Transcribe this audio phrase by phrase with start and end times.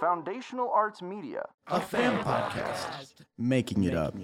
[0.00, 1.46] Foundational Arts Media.
[1.68, 3.24] A fan podcast.
[3.38, 4.14] Making it up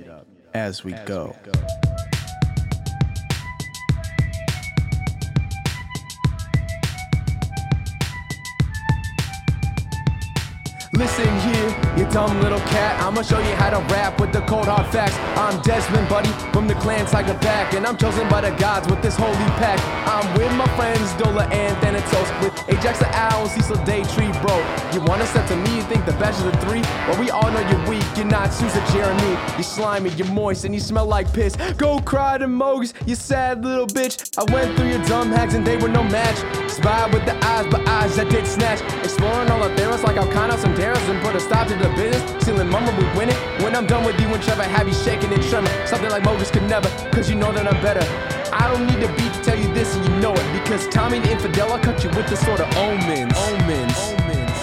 [0.55, 1.35] as we go.
[11.03, 13.03] Listen here, you dumb little cat.
[13.03, 15.17] I'ma show you how to rap with the cold hard facts.
[15.37, 19.03] I'm Desmond, buddy, from the clan Tiger Back, and I'm chosen by the gods with
[19.03, 19.81] this holy pack.
[20.07, 24.57] I'm with my friends Dola and Thanatos, with Ajax the Owl, Cecil Daytree, bro.
[24.95, 26.83] You wanna step to me, you think the best of the three?
[27.09, 29.37] Well, we all know you're weak, you're not Susan Jeremy.
[29.55, 31.57] You're slimy, you're moist, and you smell like piss.
[31.79, 34.39] Go cry to Mogus, you sad little bitch.
[34.39, 36.39] I went through your dumb hacks and they were no match.
[36.71, 38.81] Spy with the eyes, but eyes that did snatch.
[39.03, 40.31] Exploring all the theories like I'll
[40.63, 42.43] some terrors and put a stop to the business.
[42.43, 43.37] Stealing mama, we win it.
[43.63, 45.71] When I'm done with you and Trevor, have you shaking and tremor.
[45.87, 48.05] Something like Mogus could never, cause you know that I'm better.
[48.53, 50.53] I don't need a beat to tell you this and you know it.
[50.53, 53.33] Because Tommy the Infidel, I cut you with the sort of omens.
[53.37, 53.99] Omens.
[54.13, 54.59] Omens.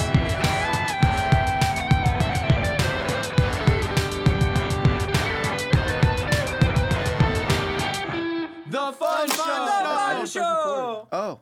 [8.69, 11.07] The fun show.
[11.11, 11.39] Oh.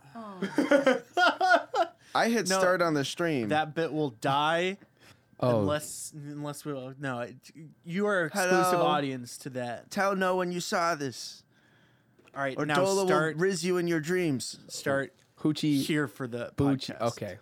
[2.17, 2.57] I hit No.
[2.59, 3.49] start on the stream.
[3.49, 4.77] that bit will die
[5.39, 7.35] oh, unless unless we no it,
[7.85, 8.85] you are exclusive Hello.
[8.85, 11.43] audience to that Tell no when you saw this,
[12.35, 14.59] all right or now Dola start will riz you in your dreams.
[14.67, 16.97] start Hoochie, here for the Boochie.
[16.97, 17.01] podcast.
[17.01, 17.37] Okay.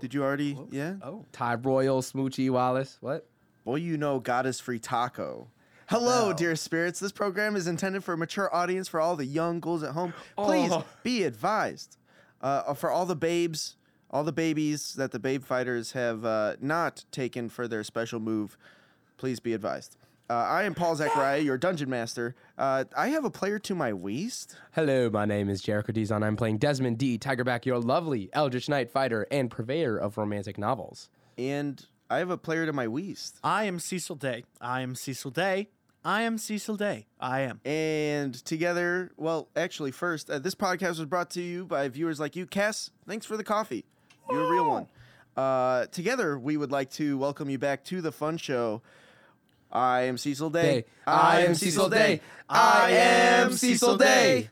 [0.00, 0.56] Did you already?
[0.70, 0.94] Yeah.
[1.02, 2.98] oh Ty Royal, Smoochie Wallace.
[3.00, 3.26] What?
[3.64, 5.48] Boy, you know Goddess Free Taco.
[5.88, 6.32] Hello, Wow.
[6.34, 7.00] dear spirits.
[7.00, 10.12] This program is intended for a mature audience for all the young ghouls at home.
[10.36, 10.84] Please Oh.
[11.02, 11.96] be advised.
[12.42, 13.76] Uh, for all the babes,
[14.10, 18.56] all the babies that the babe fighters have uh, not taken for their special move,
[19.16, 19.96] please be advised.
[20.30, 22.34] Uh, I am Paul Zachariah, your dungeon master.
[22.58, 24.56] Uh, I have a player to my waist.
[24.72, 26.22] Hello, my name is Jericho Dizon.
[26.22, 27.18] I'm playing Desmond D.
[27.18, 31.08] Tigerback, your lovely Eldritch Knight fighter and purveyor of romantic novels.
[31.36, 33.38] and I have a player to my waist.
[33.44, 35.68] I am Cecil Day I am Cecil Day
[36.02, 41.04] I am Cecil Day I am And together, well, actually, first, uh, this podcast was
[41.04, 42.46] brought to you by viewers like you.
[42.46, 43.84] Cass, thanks for the coffee.
[44.30, 44.86] You're a real one.
[45.36, 48.82] Uh, together, we would like to welcome you back to the fun show.
[49.70, 50.80] I am Cecil Day.
[50.80, 50.84] Day.
[51.06, 52.20] I am Cecil Day.
[52.48, 54.50] I am Cecil Day.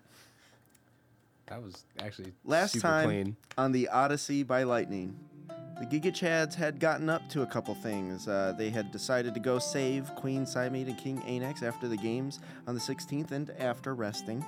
[1.47, 3.37] That was actually Last super time clean.
[3.57, 5.17] on the Odyssey by Lightning,
[5.79, 8.27] the Giga Chads had gotten up to a couple things.
[8.27, 12.41] Uh, they had decided to go save Queen Cymede and King Anax after the games
[12.67, 14.45] on the 16th and after resting.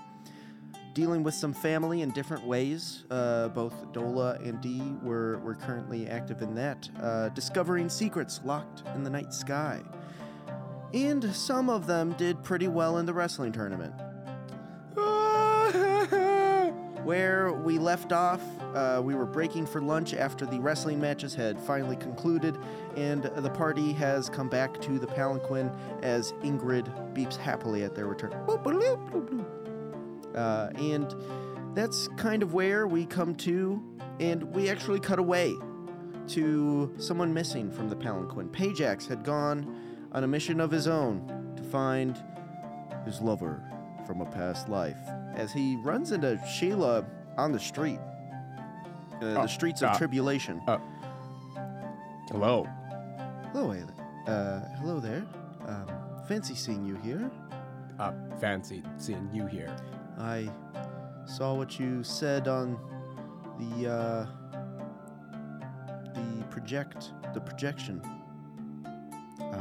[0.99, 3.05] Dealing with some family in different ways.
[3.09, 6.91] Uh, both Dola and Dee were, were currently active in that.
[7.01, 9.81] Uh, discovering secrets locked in the night sky.
[10.93, 13.95] And some of them did pretty well in the wrestling tournament.
[17.05, 18.43] Where we left off,
[18.75, 22.59] uh, we were breaking for lunch after the wrestling matches had finally concluded,
[22.97, 25.71] and the party has come back to the palanquin
[26.03, 28.33] as Ingrid beeps happily at their return.
[30.35, 31.15] Uh, and
[31.75, 33.83] that's kind of where we come to,
[34.21, 35.55] and we actually cut away
[36.29, 38.49] to someone missing from the palanquin.
[38.53, 42.23] Pajax had gone on a mission of his own to find
[43.05, 43.63] his lover
[44.07, 44.99] from a past life
[45.35, 47.05] as he runs into Sheila
[47.37, 48.01] on the street.
[49.21, 49.99] Uh, the streets of ah.
[49.99, 50.61] tribulation.
[52.29, 52.67] Hello.
[53.53, 53.91] Hello, Ale-
[54.27, 55.25] uh, hello there.
[55.67, 55.87] Um,
[56.29, 57.31] fancy seeing you here.
[57.99, 59.75] Uh, fancy seeing you here.
[60.19, 60.51] I
[61.27, 62.79] saw what you said on
[63.59, 64.27] the uh,
[66.15, 68.03] the project the projection.
[69.41, 69.55] I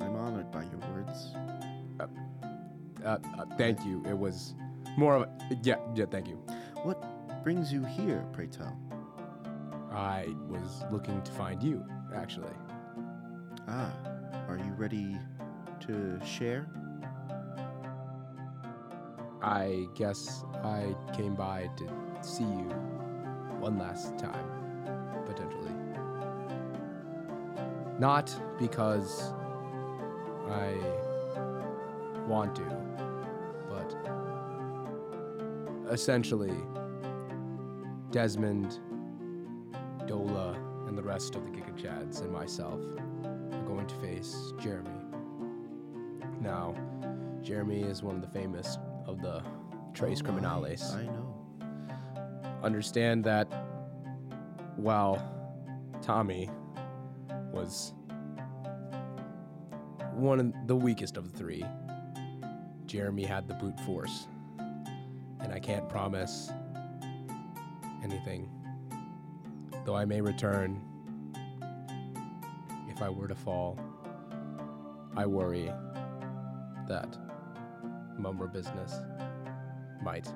[0.00, 1.34] I'm honored by your words.
[2.00, 2.06] Uh,
[3.04, 3.18] uh,
[3.56, 4.02] thank you.
[4.08, 4.54] It was
[4.96, 5.28] more of a,
[5.62, 6.36] yeah, yeah, thank you.
[6.82, 7.02] What
[7.44, 8.76] brings you here, pray tell?
[9.92, 12.54] I was looking to find you, actually.
[13.68, 13.92] Ah,
[14.48, 15.16] are you ready
[15.80, 16.68] to share?
[19.42, 21.88] I guess I came by to
[22.22, 22.68] see you
[23.60, 24.44] one last time,
[25.26, 25.72] potentially.
[27.98, 29.32] Not because
[30.48, 30.74] I
[32.26, 32.62] want to,
[33.68, 33.94] but
[35.90, 36.54] essentially,
[38.10, 38.78] Desmond,
[40.06, 40.56] Dola,
[40.88, 42.80] and the rest of the Giga Chads and myself
[43.24, 44.90] are going to face Jeremy.
[46.40, 46.74] Now,
[47.42, 49.42] Jeremy is one of the famous of the
[49.92, 50.94] Trace Oh, Criminales.
[50.94, 51.34] I know.
[52.62, 53.48] Understand that
[54.76, 55.20] while
[56.00, 56.48] Tommy
[57.52, 57.94] was
[60.12, 61.64] one of the weakest of the three,
[62.86, 64.28] Jeremy had the brute force.
[65.40, 66.52] And I can't promise
[68.04, 68.48] anything
[69.88, 70.82] though I may return,
[72.90, 73.80] if I were to fall,
[75.16, 75.72] I worry
[76.88, 77.16] that
[78.20, 78.94] Mumra business
[80.02, 80.28] might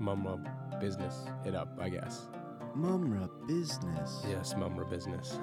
[0.00, 0.38] Mumra
[0.80, 2.28] business it up, I guess.
[2.76, 4.24] Mumra business.
[4.28, 5.38] Yes, Mumra business.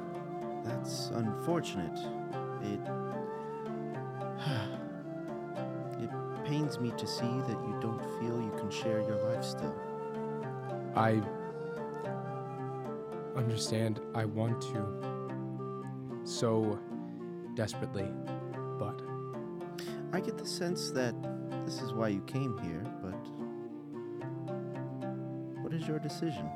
[0.64, 1.98] That's unfortunate.
[2.62, 2.80] It.
[6.04, 6.10] it
[6.46, 9.74] pains me to see that you don't feel you can share your life still.
[10.96, 11.22] I
[13.36, 15.12] understand I want to
[16.24, 16.78] so
[17.56, 18.10] desperately,
[20.22, 21.16] I get the sense that
[21.66, 23.16] this is why you came here, but.
[25.64, 26.48] What is your decision?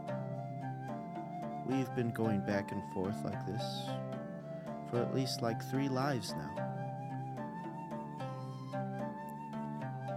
[1.66, 3.64] We've been going back and forth like this
[4.92, 6.52] for at least like three lives now.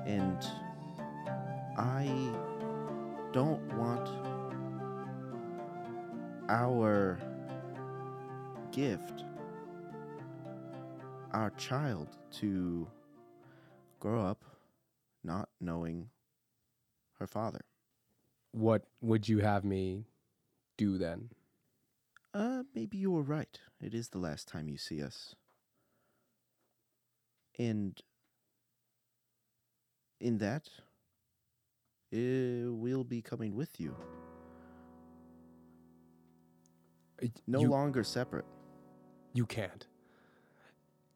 [0.06, 0.46] And
[1.78, 2.06] I
[3.32, 4.10] don't want
[6.50, 7.18] our
[8.72, 9.24] gift,
[11.32, 12.86] our child, to
[13.98, 14.44] grow up
[15.24, 16.08] not knowing
[17.18, 17.60] her father.
[18.52, 20.04] what would you have me
[20.76, 21.30] do then?
[22.32, 23.58] Uh, maybe you were right.
[23.80, 25.34] It is the last time you see us.
[27.58, 28.00] And
[30.20, 30.68] in that,
[32.14, 33.96] uh, we'll be coming with you.
[37.46, 38.44] No you, longer separate.
[39.34, 39.86] you can't.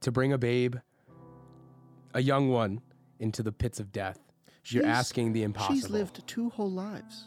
[0.01, 0.77] To bring a babe,
[2.15, 2.81] a young one,
[3.19, 4.19] into the pits of death,
[4.67, 5.75] you're She's- asking the impossible.
[5.75, 7.25] She's lived two whole lives.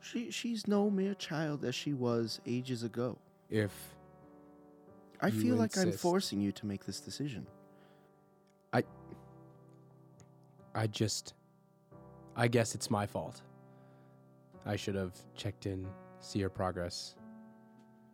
[0.00, 3.18] She she's no mere child as she was ages ago.
[3.50, 3.72] If
[5.20, 7.46] I feel like I'm forcing you to make this decision.
[8.72, 8.84] I
[10.74, 11.34] I just,
[12.36, 13.40] I guess it's my fault.
[14.64, 15.86] I should have checked in,
[16.20, 17.16] see her progress.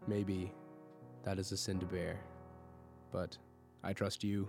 [0.06, 0.52] Maybe
[1.24, 2.18] that is a sin to bear,
[3.12, 3.36] but
[3.84, 4.48] I trust you.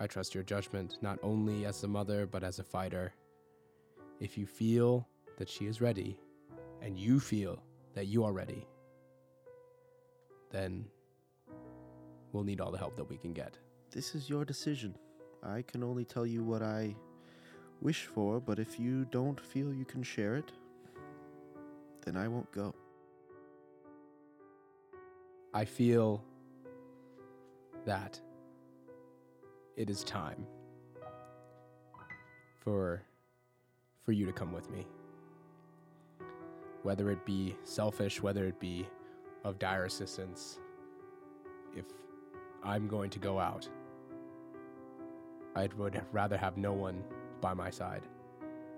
[0.00, 3.12] I trust your judgment, not only as a mother, but as a fighter.
[4.18, 5.06] If you feel
[5.36, 6.18] that she is ready,
[6.82, 7.62] and you feel
[7.94, 8.66] that you are ready,
[10.50, 10.84] then
[12.32, 13.56] we'll need all the help that we can get.
[13.90, 14.96] This is your decision.
[15.42, 16.94] I can only tell you what I
[17.80, 20.52] wish for, but if you don't feel you can share it,
[22.04, 22.74] then I won't go.
[25.54, 26.24] I feel
[27.84, 28.20] that
[29.76, 30.46] it is time
[32.60, 33.02] for
[34.04, 34.86] for you to come with me.
[36.82, 38.88] Whether it be selfish, whether it be
[39.44, 40.58] of dire assistance,
[41.76, 41.84] if
[42.64, 43.68] I'm going to go out,
[45.54, 47.02] I would rather have no one
[47.40, 48.02] by my side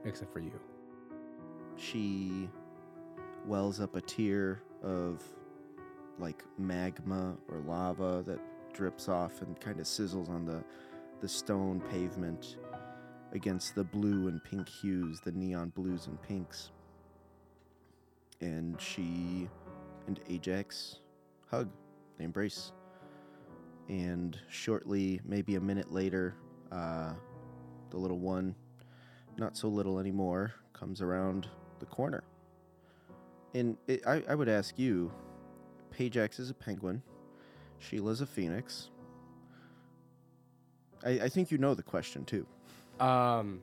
[0.05, 0.53] except for you.
[1.77, 2.49] She
[3.47, 5.23] wells up a tear of
[6.19, 8.41] like magma or lava that
[8.75, 10.63] drips off and kind of sizzles on the
[11.21, 12.59] the stone pavement
[13.33, 16.71] against the blue and pink hues, the neon blues and pinks.
[18.41, 19.49] And she
[20.07, 21.01] and Ajax
[21.51, 21.71] hug,
[22.19, 22.73] they embrace.
[23.89, 26.35] And shortly, maybe a minute later,
[26.71, 27.15] uh,
[27.91, 28.55] the little one,
[29.37, 31.49] not so little anymore, comes around
[31.81, 32.25] the corner.
[33.55, 35.13] And it, I, I would ask you,
[35.91, 37.03] Pajax is a penguin,
[37.85, 38.91] Sheila's a phoenix.
[41.05, 42.47] I, I think you know the question too.
[42.99, 43.63] Um,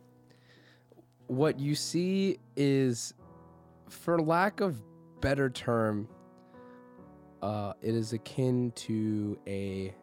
[1.28, 3.14] what you see is,
[3.90, 4.82] for lack of
[5.22, 6.08] better term,
[7.42, 9.94] uh, it is akin to a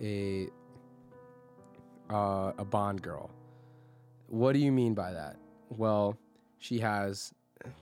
[0.00, 0.48] a
[2.10, 3.30] uh, a Bond girl.
[4.28, 5.36] What do you mean by that?
[5.68, 6.16] Well,
[6.58, 7.32] she has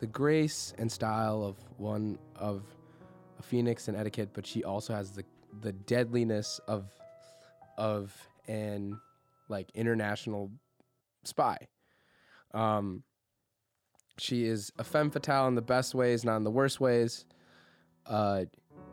[0.00, 2.62] the grace and style of one of
[3.42, 5.25] phoenix and etiquette, but she also has the
[5.61, 6.92] the deadliness of
[7.76, 8.14] of
[8.47, 8.99] an
[9.49, 10.50] like international
[11.25, 11.57] spy.
[12.52, 13.02] Um,
[14.18, 17.25] she is a femme fatale in the best ways, not in the worst ways.
[18.07, 18.45] Uh,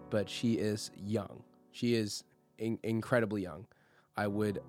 [0.09, 1.43] but she is young.
[1.71, 2.23] She is
[2.57, 3.65] in- incredibly young.
[4.15, 4.61] I would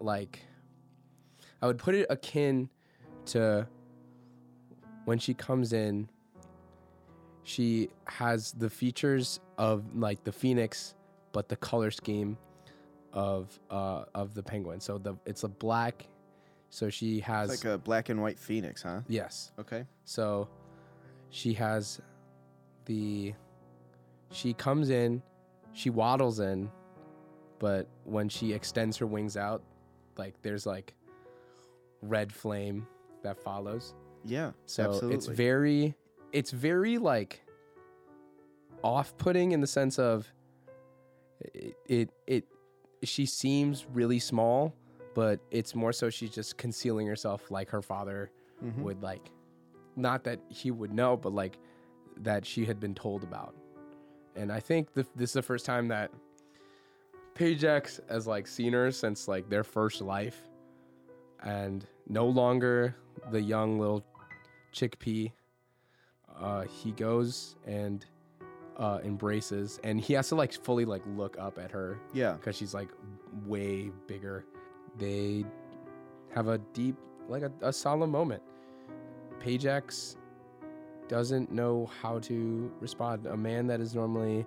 [0.00, 0.40] like.
[1.62, 2.70] I would put it akin
[3.26, 3.66] to
[5.04, 6.08] when she comes in.
[7.44, 10.94] She has the features of like the phoenix,
[11.32, 12.36] but the color scheme
[13.12, 14.80] of uh of the penguin.
[14.80, 16.06] So the it's a black.
[16.70, 19.00] So she has It's like a black and white phoenix, huh?
[19.08, 19.50] yes.
[19.58, 19.84] Okay.
[20.04, 20.48] So
[21.30, 22.00] she has
[22.84, 23.34] the
[24.30, 25.22] she comes in,
[25.72, 26.70] she waddles in,
[27.58, 29.62] but when she extends her wings out,
[30.16, 30.94] like there's like
[32.02, 32.86] red flame
[33.22, 33.94] that follows.
[34.24, 34.52] Yeah.
[34.66, 35.16] So absolutely.
[35.16, 35.94] it's very
[36.32, 37.42] it's very like
[38.82, 40.32] off-putting in the sense of
[41.54, 42.44] it, it it
[43.02, 44.74] she seems really small,
[45.14, 48.30] but it's more so she's just concealing herself like her father
[48.62, 48.82] Mhm.
[48.82, 49.30] would like
[49.96, 51.58] not that he would know, but like
[52.18, 53.54] that she had been told about.
[54.36, 56.10] And I think the, this is the first time that
[57.34, 60.48] Pajax has like seen her since like their first life,
[61.42, 62.94] and no longer
[63.30, 64.04] the young little
[64.74, 65.32] chickpea.
[66.40, 68.06] Uh, he goes and
[68.78, 72.32] uh, embraces, and he has to like fully like look up at her Yeah.
[72.32, 72.88] because she's like
[73.46, 74.44] way bigger.
[74.98, 75.44] They
[76.34, 76.96] have a deep,
[77.28, 78.42] like a, a solemn moment.
[79.38, 80.16] Pajax
[81.08, 83.26] doesn't know how to respond.
[83.26, 84.46] A man that is normally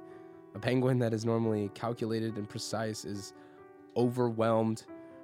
[0.55, 3.33] a penguin that is normally calculated and precise is
[3.97, 4.83] overwhelmed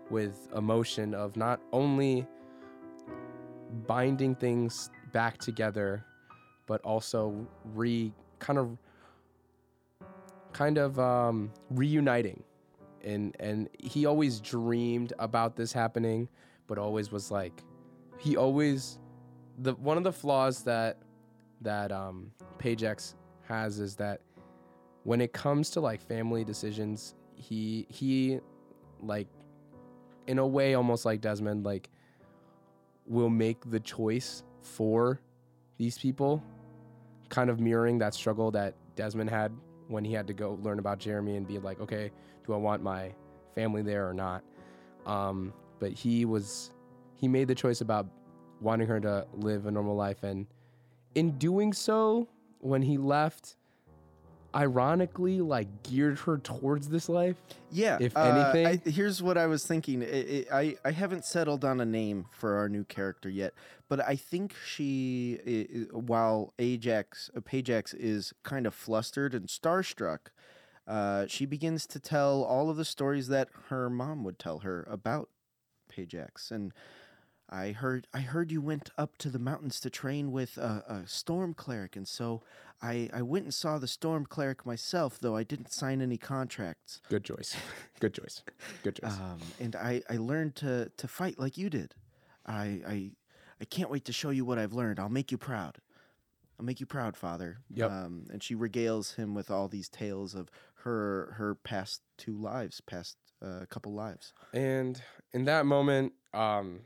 [0.10, 2.28] with emotion of not only
[3.88, 6.04] binding things back together,
[6.70, 8.78] but also re kind of
[10.54, 12.44] kind of um, reuniting.
[13.04, 16.30] And and he always dreamed about this happening,
[16.68, 17.64] but always was like
[18.20, 19.00] he always
[19.58, 20.98] the one of the flaws that
[21.62, 23.16] that um Pajax
[23.48, 24.22] has is that
[25.04, 28.40] when it comes to like family decisions, he he
[29.02, 29.28] like
[30.28, 31.90] in a way almost like Desmond like
[33.08, 35.20] will make the choice for
[35.78, 36.44] these people
[37.30, 39.52] kind of mirroring that struggle that Desmond had
[39.88, 42.12] when he had to go learn about Jeremy and be like, okay,
[42.46, 43.14] do I want my
[43.56, 44.44] family there or not?
[45.06, 46.72] Um, but he was
[47.16, 48.08] he made the choice about
[48.62, 50.46] wanting her to live a normal life and
[51.16, 52.28] in doing so
[52.60, 53.56] when he left
[54.56, 57.36] ironically like geared her towards this life
[57.72, 57.98] Yeah.
[58.00, 58.22] If uh,
[58.53, 60.03] anything- I, here's what I was thinking.
[60.03, 63.53] I, I I haven't settled on a name for our new character yet,
[63.88, 70.32] but I think she, while Ajax, uh, Pajax is kind of flustered and starstruck,
[70.88, 74.88] uh, she begins to tell all of the stories that her mom would tell her
[74.89, 75.29] about
[75.89, 76.74] Pajax and.
[77.50, 81.08] I heard I heard you went up to the mountains to train with a, a
[81.08, 82.44] storm cleric, and so
[82.82, 87.01] I, I went and saw the storm cleric myself, though I didn't sign any contracts.
[87.10, 87.56] good choice
[88.00, 88.44] good choice
[88.84, 91.96] good choice Um, and I, I learned to, to fight like you did.
[92.46, 93.12] I, I
[93.62, 95.00] I can't wait to show you what I've learned.
[95.00, 95.79] I'll make you proud.
[96.58, 97.60] I'll make you proud, Father.
[97.74, 97.91] Yep.
[97.91, 100.50] Um, and she regales him with all these tales of
[100.84, 104.34] her her past two lives, past uh, couple lives.
[104.53, 105.01] And
[105.34, 106.82] in that moment, um,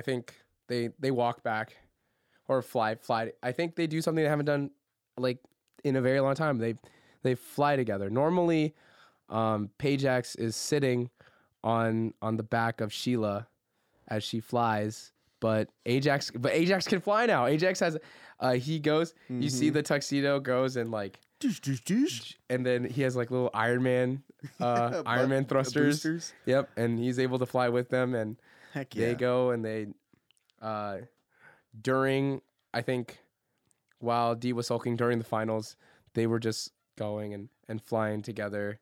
[0.00, 0.34] I think
[0.66, 1.76] they they walk back
[2.48, 3.32] or fly fly.
[3.42, 4.70] I think they do something they haven't done
[5.18, 5.36] like
[5.84, 6.56] in a very long time.
[6.56, 6.76] They
[7.22, 8.08] they fly together.
[8.08, 8.74] Normally,
[9.28, 11.10] um, Pajax is sitting
[11.62, 13.46] on on the back of Sheila
[14.08, 17.44] as she flies, but Ajax but Ajax can fly now.
[17.44, 17.98] Ajax has
[18.40, 19.12] uh, he goes.
[19.28, 22.34] You see the tuxedo goes and like Doosh, doosh, doosh.
[22.48, 24.22] and then he has like little Iron Man,
[24.60, 25.96] uh, Iron Man thrusters.
[25.96, 26.32] boosters.
[26.46, 28.36] Yep, and he's able to fly with them, and
[28.72, 29.06] Heck yeah.
[29.06, 29.86] they go and they,
[30.62, 30.98] uh,
[31.80, 32.40] during
[32.72, 33.18] I think,
[33.98, 35.76] while D was sulking during the finals,
[36.14, 38.80] they were just going and and flying together,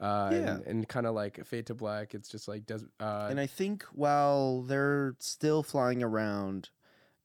[0.00, 0.38] uh, Yeah.
[0.56, 2.14] and, and kind of like fade to black.
[2.14, 6.70] It's just like does uh, And I think while they're still flying around,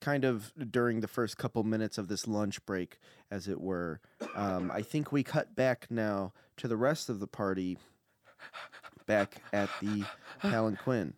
[0.01, 2.99] kind of during the first couple minutes of this lunch break,
[3.31, 4.01] as it were,
[4.35, 7.77] um, I think we cut back now to the rest of the party
[9.09, 10.05] back at the
[10.41, 11.11] Palanquin.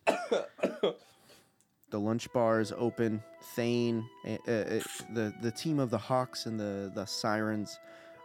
[1.90, 3.22] the lunch bar is open.
[3.54, 4.80] Thane, uh, uh,
[5.14, 7.78] the the team of the Hawks and the the Sirens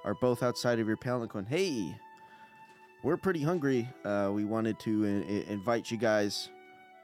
[0.06, 1.46] are both outside of your Palanquin.
[1.46, 1.94] Hey,
[3.04, 3.88] we're pretty hungry.
[4.06, 6.50] Uh, we wanted to I- I- invite you guys,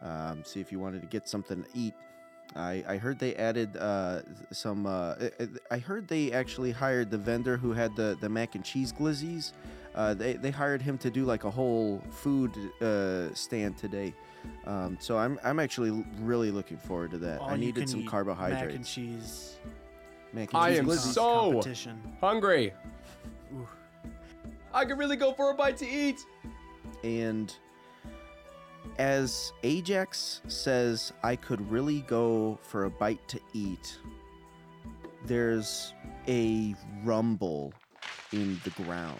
[0.01, 1.93] um, see if you wanted to get something to eat.
[2.55, 4.85] I, I heard they added uh, some.
[4.85, 8.55] Uh, I- I- I heard they actually hired the vendor who had the, the mac
[8.55, 9.53] and cheese glizzies.
[9.95, 14.13] Uh, they, they hired him to do like a whole food uh, stand today.
[14.65, 17.39] Um, so I'm I'm actually really looking forward to that.
[17.39, 18.63] All I needed can some eat carbohydrates.
[18.65, 19.55] Mac and cheese.
[20.33, 21.13] Mac and I cheese am glizzies.
[21.13, 22.01] so- competition.
[22.21, 22.73] hungry.
[23.53, 23.67] Ooh.
[24.73, 26.19] I could really go for a bite to eat.
[27.03, 27.55] And
[28.97, 33.97] as Ajax says, I could really go for a bite to eat,
[35.25, 35.93] there's
[36.27, 37.73] a rumble
[38.31, 39.19] in the ground.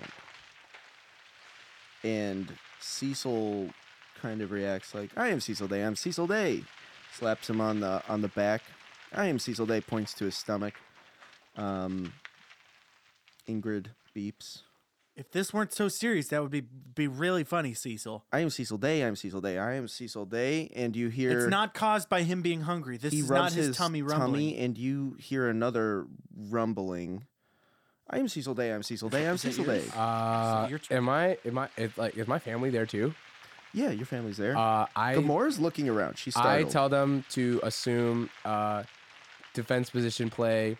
[2.03, 3.69] And Cecil
[4.21, 6.63] kind of reacts like, I am Cecil Day, I'm Cecil Day.
[7.13, 8.63] Slaps him on the on the back.
[9.13, 10.73] I am Cecil Day, points to his stomach.
[11.55, 12.11] Um,
[13.47, 14.63] Ingrid beeps.
[15.15, 18.23] If this weren't so serious, that would be be really funny, Cecil.
[18.31, 19.03] I am Cecil Day.
[19.03, 19.59] I'm Cecil Day.
[19.59, 20.71] I am Cecil Day.
[20.75, 22.97] And you hear It's not caused by him being hungry.
[22.97, 24.31] This he is rubs not his, tummy rumbling.
[24.31, 26.07] Tummy and you hear another
[26.49, 27.25] rumbling.
[28.09, 28.73] I am Cecil Day.
[28.73, 29.29] I'm Cecil Day.
[29.29, 29.83] I'm Cecil Day.
[29.95, 31.37] Uh, am I?
[31.45, 31.69] Am I?
[31.77, 33.13] Is, like, is my family there too?
[33.73, 34.55] Yeah, your family's there.
[34.57, 36.17] Uh, I Gamora's looking around.
[36.17, 38.83] She's I tell them to assume uh,
[39.53, 40.77] defense position play,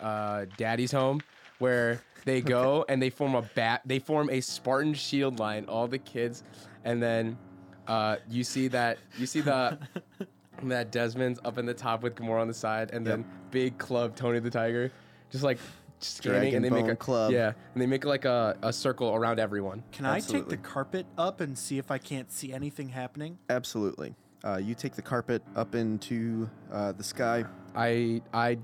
[0.00, 1.20] uh, daddy's home,
[1.58, 3.82] where they go and they form a bat.
[3.84, 5.64] They form a Spartan shield line.
[5.66, 6.42] All the kids,
[6.84, 7.38] and then
[7.86, 9.78] uh, you see that you see the
[10.64, 14.16] that Desmond's up in the top with Gamora on the side, and then big club
[14.16, 14.90] Tony the Tiger,
[15.30, 15.58] just like
[16.00, 17.32] scanning, and they make Dragon a Club.
[17.32, 19.82] Yeah, and they make like a, a circle around everyone.
[19.92, 23.38] Can I take the carpet up and see if I can't see anything happening?
[23.50, 24.14] Absolutely.
[24.44, 27.44] Uh, you take the carpet up into uh, the sky.
[27.74, 28.58] I I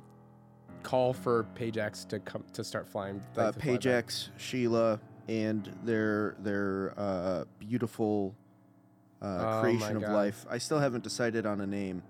[0.85, 3.21] call for Pajax to come to start flying.
[3.37, 4.31] Uh, to fly back.
[4.37, 8.37] Sheila, and their their uh, beautiful
[9.21, 10.13] uh, Oh creation of God.
[10.13, 10.47] life.
[10.49, 12.03] I still haven't decided on a name,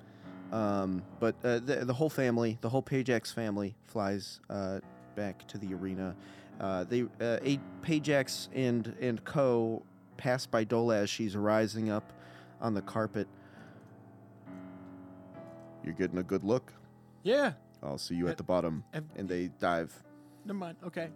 [0.53, 4.81] um, but uh, the, the whole family, the whole Pajax family, flies uh,
[5.15, 6.15] back to the arena.
[6.61, 9.83] Uh, they uh, eight Pajax and and Co
[10.17, 12.13] pass by Dola as she's rising up
[12.61, 13.29] on the carpet.
[15.85, 16.73] You're getting a good look.
[17.23, 17.53] Yeah.
[17.85, 18.83] I'll see you Uh, at the bottom.
[18.95, 19.93] uh, And they dive.
[20.45, 20.77] Never mind.
[20.85, 21.11] Okay.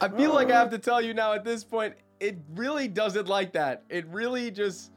[0.00, 3.28] I feel like I have to tell you now at this point, it really doesn't
[3.28, 3.84] like that.
[3.88, 4.92] It really just.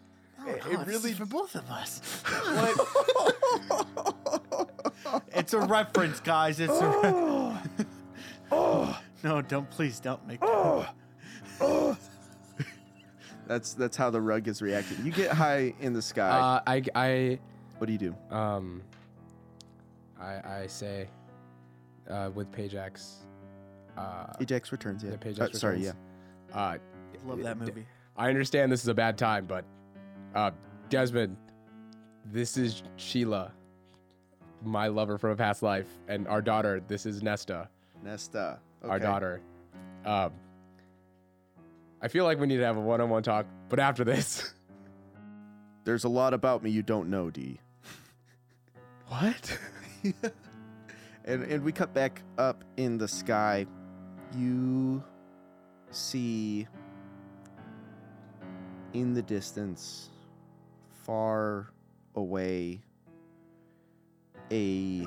[0.45, 1.13] it, it really.
[1.13, 2.01] for both of us.
[2.25, 2.77] What?
[5.33, 6.59] It's a reference, guys.
[6.59, 7.61] It's a.
[9.23, 10.41] no, don't please don't make.
[13.47, 15.05] That's that's how the rug is reacting.
[15.05, 16.29] You get high in the sky.
[16.29, 17.39] Uh, I I
[17.77, 18.15] what do you do?
[18.35, 18.81] um.
[20.19, 21.07] I I say,
[22.09, 23.17] uh, with Pajax.
[23.95, 25.03] Uh, Ajax returns.
[25.03, 25.11] Yeah.
[25.11, 25.79] the Pajax Uh, sorry.
[25.83, 25.91] Yeah.
[26.47, 26.55] returns.
[26.55, 27.85] uh, Love that movie.
[28.15, 29.63] I understand this is a bad time, but
[30.33, 30.51] uh,
[30.89, 31.37] Desmond,
[32.25, 33.51] this is Sheila,
[34.63, 36.81] my lover from a past life, and our daughter.
[36.87, 37.69] This is Nesta,
[38.03, 38.59] Nesta.
[38.83, 39.03] our okay.
[39.05, 39.41] daughter.
[40.05, 40.31] Um,
[42.01, 44.53] I feel like we need to have a one-on-one talk, but after this.
[45.83, 47.59] There's a lot about me you don't know, D.
[49.07, 49.57] What?
[51.27, 53.65] And and we cut back up in the sky.
[54.33, 55.03] You
[55.91, 56.65] see
[58.93, 60.09] in the distance,
[61.03, 61.67] far
[62.15, 62.79] away,
[64.51, 65.05] a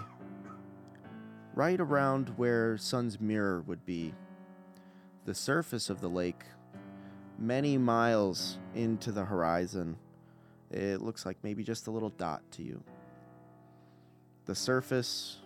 [1.54, 4.14] right around where Sun's mirror would be,
[5.24, 6.44] the surface of the lake,
[7.40, 9.96] many miles into the horizon.
[10.70, 12.82] It looks like maybe just a little dot to you.
[14.44, 15.38] The surface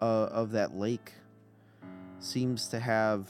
[0.00, 1.12] uh, of that lake
[2.20, 3.28] seems to have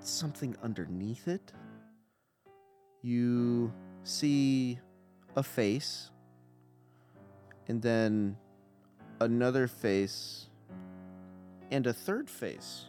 [0.00, 1.52] something underneath it.
[3.02, 3.72] You
[4.04, 4.78] see
[5.36, 6.10] a face,
[7.68, 8.36] and then
[9.20, 10.46] another face,
[11.70, 12.86] and a third face,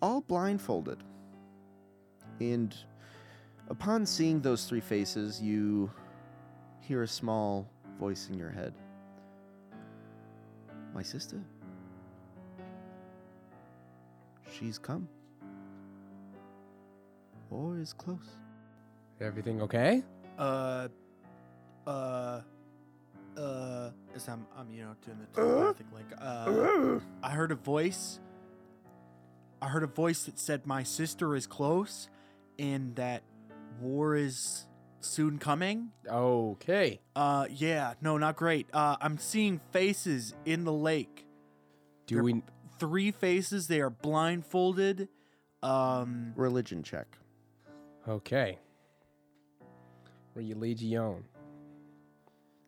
[0.00, 1.02] all blindfolded.
[2.40, 2.74] And
[3.68, 5.90] upon seeing those three faces, you
[6.80, 8.74] hear a small voice in your head.
[10.94, 11.40] My sister.
[14.50, 15.08] She's come.
[17.50, 18.36] Or is close.
[19.20, 20.02] Everything okay?
[20.38, 20.88] Uh,
[21.86, 22.40] uh,
[23.36, 23.90] uh.
[24.14, 28.18] As I'm, I'm, you know, doing the telepathic like, uh, I heard a voice.
[29.62, 32.08] I heard a voice that said my sister is close,
[32.60, 33.22] and that
[33.80, 34.66] war is
[35.00, 35.90] soon coming.
[36.06, 37.00] Okay.
[37.16, 38.68] Uh, yeah, no, not great.
[38.72, 41.26] Uh, I'm seeing faces in the lake.
[42.06, 42.42] Do They're we?
[42.78, 43.66] Three faces.
[43.66, 45.08] They are blindfolded.
[45.62, 47.18] Um, Religion check.
[48.08, 48.58] Okay.
[50.34, 51.24] Religion.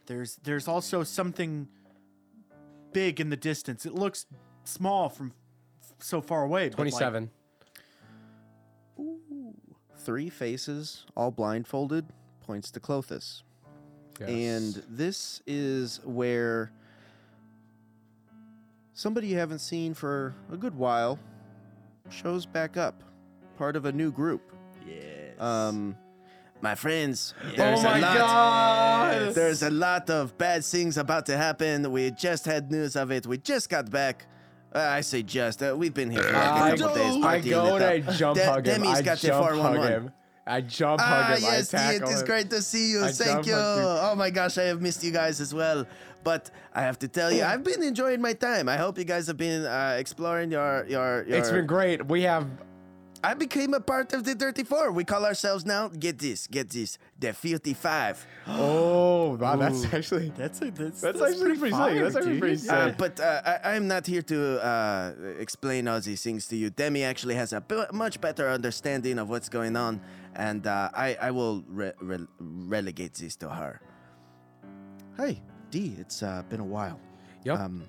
[0.06, 1.68] there's there's also something
[2.92, 3.86] big in the distance.
[3.86, 4.26] It looks
[4.64, 5.32] small from
[5.82, 6.64] f- so far away.
[6.68, 7.30] but, like, Twenty-seven.
[10.04, 12.06] Three faces, all blindfolded,
[12.44, 13.42] points to Klothys.
[14.20, 16.70] And this is where
[18.94, 21.18] somebody you haven't seen for a good while
[22.10, 23.02] shows back up,
[23.58, 24.42] part of a new group.
[24.86, 25.40] Yes.
[25.40, 25.96] Um,
[26.60, 28.16] my friends, there's oh my a lot.
[28.18, 29.34] god!
[29.34, 31.90] There's a lot of bad things about to happen.
[31.90, 33.26] We just had news of it.
[33.26, 34.26] We just got back.
[34.74, 35.62] Uh, I say just.
[35.62, 37.24] Uh, we've been here for like a couple days.
[37.24, 38.82] I go and I jump De- hug him.
[38.82, 39.92] Demi's I got the jump hug 411.
[40.04, 40.12] him.
[40.46, 41.42] I jump Ah, hug him.
[41.44, 43.04] yes, I it is great to see you.
[43.04, 43.54] I Thank you.
[43.54, 45.86] Oh my gosh, I have missed you guys as well.
[46.24, 48.68] But I have to tell you, I've been enjoying my time.
[48.68, 51.36] I hope you guys have been uh, exploring your, your your.
[51.38, 52.06] It's been great.
[52.06, 52.46] We have
[53.24, 54.90] I became a part of the 34.
[54.90, 55.88] We call ourselves now.
[55.88, 58.26] Get this, get this, the 55.
[58.48, 62.02] Oh, wow, that's actually That's a, that's, that's, actually pretty sick.
[62.02, 62.72] That's actually pretty sick.
[62.72, 66.70] Uh, but uh, I, I'm not here to uh, explain all these things to you.
[66.70, 70.00] Demi actually has a b- much better understanding of what's going on,
[70.34, 73.80] and uh, I, I will re- re- relegate this to her.
[75.16, 76.98] Hey, D, it's uh, been a while.
[77.44, 77.60] Yep.
[77.60, 77.84] Um,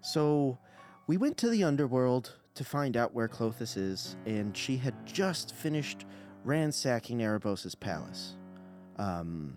[0.00, 0.58] so
[1.06, 5.54] we went to the underworld to find out where Klothys is, and she had just
[5.54, 6.04] finished
[6.44, 8.36] ransacking Erebos' palace.
[8.96, 9.56] Um,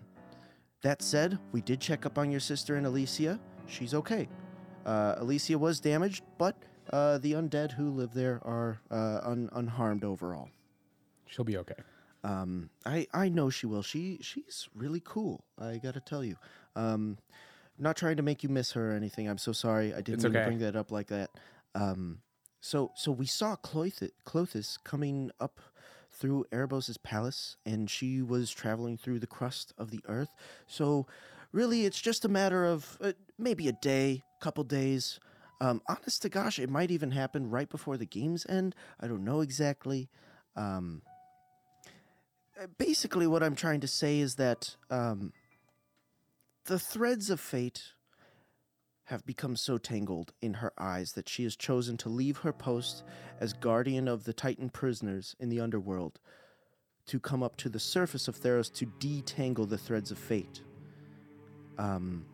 [0.82, 3.40] that said, we did check up on your sister and Alicia.
[3.66, 4.28] She's okay.
[4.84, 6.56] Uh, Alicia was damaged, but
[6.92, 10.48] uh, the undead who live there are uh, un- unharmed overall.
[11.26, 11.74] She'll be okay.
[12.22, 13.82] Um, I I know she will.
[13.82, 15.44] She she's really cool.
[15.58, 16.36] I gotta tell you.
[16.74, 17.18] Um,
[17.78, 19.28] not trying to make you miss her or anything.
[19.28, 19.92] I'm so sorry.
[19.92, 20.46] I didn't It's mean to okay.
[20.46, 21.30] bring that up like that.
[21.74, 22.18] Um,
[22.66, 25.60] so so we saw Klothys, Klothys coming up
[26.10, 30.30] through Erebos' palace, and she was traveling through the crust of the earth.
[30.66, 31.06] So
[31.52, 35.20] really, it's just a matter of uh, maybe a day, couple days.
[35.60, 38.74] Um, honest to gosh, it might even happen right before the games end.
[38.98, 40.08] I don't know exactly.
[40.56, 41.02] Um,
[42.60, 45.34] uh, basically what i'm trying to say is that um,
[46.64, 47.92] the threads of fate
[49.06, 53.02] have become so tangled in her eyes that she has chosen to leave her post
[53.40, 56.18] as guardian of the titan prisoners in the underworld
[57.06, 60.62] to come up to the surface of theros to detangle the threads of fate
[61.78, 62.24] um,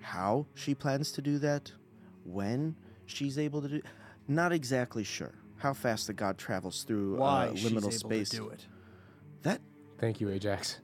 [0.00, 1.70] how she plans to do that
[2.24, 2.74] when
[3.06, 3.82] she's able to do
[4.28, 8.30] not exactly sure how fast the god travels through Why uh, she's liminal able space
[8.30, 8.66] to do it?
[9.42, 9.60] that
[10.00, 10.78] Thank you, Ajax.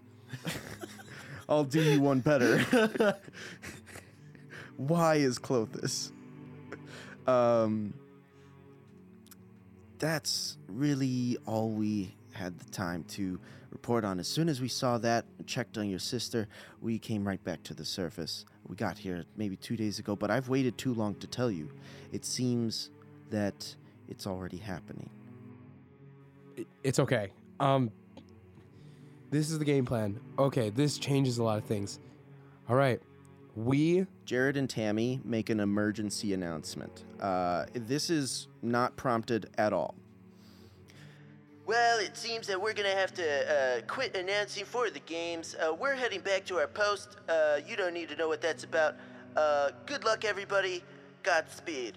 [1.48, 2.62] I'll do you one better.
[4.76, 6.12] Why is Klothys?
[7.26, 7.92] Um,
[9.98, 14.20] that's really all we had the time to report on.
[14.20, 16.48] As soon as we saw that, checked on your sister,
[16.80, 18.44] we came right back to the surface.
[18.68, 21.70] We got here maybe two days ago, but I've waited too long to tell you.
[22.12, 22.90] It seems
[23.30, 23.74] that
[24.08, 25.10] it's already happening.
[26.82, 27.32] It's okay.
[27.60, 27.90] Um,
[29.30, 30.20] this is the game plan.
[30.38, 31.98] Okay, this changes a lot of things.
[32.68, 33.00] All right,
[33.56, 37.04] we Jared and Tammy make an emergency announcement.
[37.20, 39.94] Uh, this is not prompted at all.
[41.64, 43.24] Well, it seems that we're gonna have to
[43.78, 45.56] uh, quit announcing for the games.
[45.56, 47.16] Uh, we're heading back to our post.
[47.28, 48.94] Uh, you don't need to know what that's about.
[49.34, 50.84] Uh, good luck, everybody.
[51.24, 51.94] Godspeed.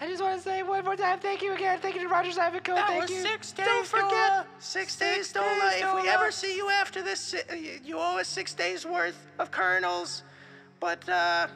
[0.00, 1.78] I just want to say one more time, thank you again.
[1.80, 2.74] Thank you to Rogers Ivanko.
[2.74, 3.22] That Thank was you.
[3.22, 4.10] six days, Don't forget.
[4.10, 4.44] Dola.
[4.58, 5.70] Six days, Dola.
[5.70, 9.28] days, If we ever see you after this, you- you owe us six days worth
[9.38, 10.24] of kernels.
[10.82, 11.46] But uh,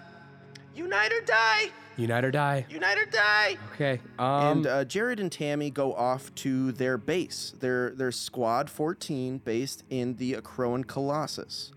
[0.72, 1.70] unite or die.
[1.96, 2.64] unite or die.
[2.70, 3.58] Unite or die.
[3.74, 4.00] Okay.
[4.20, 9.38] Um, and uh, Jared and Tammy go off to their base, their their squad 14,
[9.38, 11.72] based in the Acroan Colossus.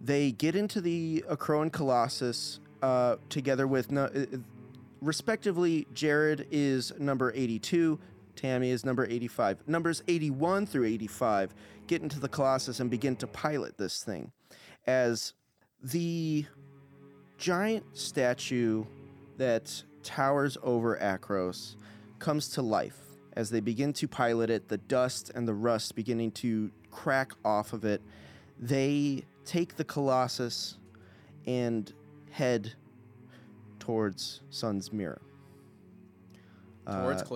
[0.00, 4.24] They get into the Acroan Colossus uh, together with, no, uh,
[5.00, 7.96] respectively, Jared is number 82,
[8.34, 9.68] Tammy is number 85.
[9.68, 11.54] Numbers 81 through 85
[11.86, 14.32] get into the Colossus and begin to pilot this thing.
[14.84, 15.34] As
[15.82, 16.44] the
[17.36, 18.84] giant statue
[19.36, 21.76] that towers over Akros
[22.18, 22.98] comes to life
[23.34, 27.72] as they begin to pilot it, the dust and the rust beginning to crack off
[27.72, 28.02] of it.
[28.58, 30.76] They take the Colossus
[31.46, 31.92] and
[32.30, 32.72] head
[33.78, 35.20] towards Sun's Mirror.
[36.86, 37.26] towards Uh,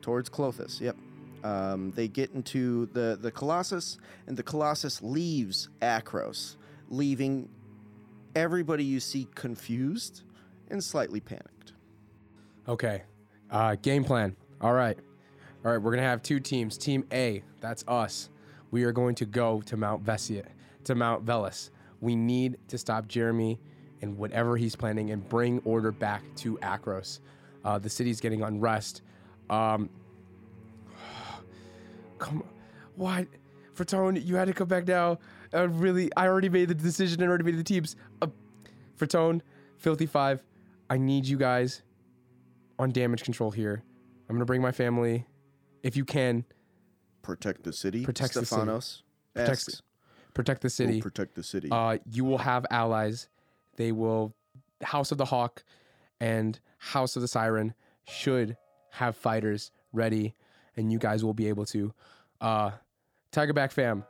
[0.00, 0.80] towards Klothys.
[0.80, 0.96] Yep.
[1.42, 6.56] Um, they get into the the Colossus, and the Colossus leaves Akros,
[6.88, 7.48] leaving
[8.34, 10.22] everybody you see confused
[10.68, 11.72] and slightly panicked.
[12.68, 13.02] Okay.
[13.50, 14.36] Uh, game plan.
[14.60, 14.98] All right.
[15.64, 15.78] All right.
[15.78, 16.76] We're gonna have two teams.
[16.76, 18.30] Team A, that's us.
[18.70, 20.44] We are going to go to Mount Vesia,
[20.84, 21.70] to Mount Velis.
[22.00, 23.60] We need to stop Jeremy
[24.02, 27.20] and whatever he's planning and bring order back to Akros.
[27.64, 29.02] Uh, the city's getting unrest.
[29.48, 29.88] Um,
[32.18, 32.48] come on.
[32.96, 33.26] Why?
[33.74, 35.18] Fatone, you had to come back now.
[35.56, 37.96] I really, I already made the decision and already made the teams.
[38.22, 38.28] Uh,
[39.08, 39.42] tone,
[39.78, 40.42] Filthy Five,
[40.90, 41.82] I need you guys
[42.78, 43.82] on damage control here.
[44.28, 45.26] I'm gonna bring my family,
[45.82, 46.44] if you can,
[47.22, 48.04] Protect the city.
[48.04, 48.46] Protects the city.
[48.46, 49.02] Stephanos
[50.34, 51.00] protect the "Who city.
[51.02, 51.68] protect the city.
[51.72, 53.28] Uh, you will have allies.
[53.76, 54.34] They will,
[54.82, 55.64] House of the Hawk
[56.20, 57.74] and House of the Siren
[58.06, 58.56] should
[58.92, 60.34] have fighters ready,
[60.76, 61.92] and you guys will be able to
[62.40, 62.70] Uh,
[63.32, 64.04] Tigerback fam,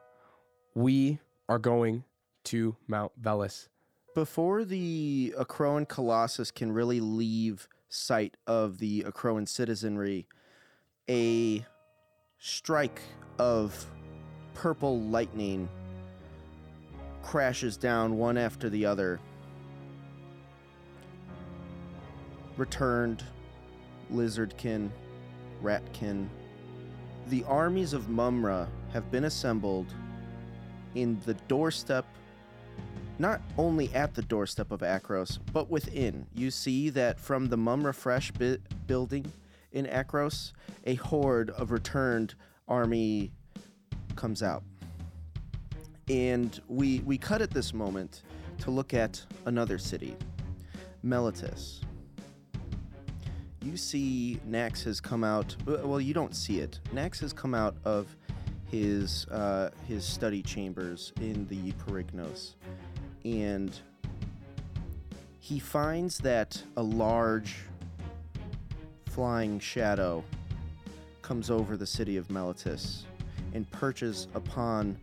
[0.74, 2.04] we are going
[2.44, 3.68] to Mount Velis.
[4.14, 10.26] Before the Acroan Colossus can really leave sight of the Acroan citizenry,
[11.08, 11.64] a
[12.38, 13.00] strike
[13.38, 13.86] of
[14.54, 15.68] purple lightning
[17.22, 19.20] crashes down one after the other.
[22.56, 23.22] Returned,
[24.10, 24.90] lizardkin,
[25.62, 26.28] ratkin.
[27.28, 29.92] The armies of Mumra have been assembled
[30.96, 32.04] in the doorstep
[33.18, 36.26] not only at the doorstep of Akros, but within.
[36.34, 39.32] You see that from the Mum Refresh bi- building
[39.72, 40.52] in Akros,
[40.84, 42.34] a horde of returned
[42.68, 43.32] army
[44.16, 44.62] comes out.
[46.08, 48.22] And we we cut at this moment
[48.58, 50.16] to look at another city,
[51.04, 51.80] Meletis.
[53.62, 55.56] You see Nax has come out.
[55.66, 56.78] Well, you don't see it.
[56.94, 58.14] Nax has come out of
[58.70, 62.54] his uh, his study chambers in the Perignos
[63.24, 63.78] and
[65.40, 67.56] he finds that a large
[69.06, 70.24] flying shadow
[71.22, 73.02] comes over the city of Meletis
[73.52, 74.96] and perches upon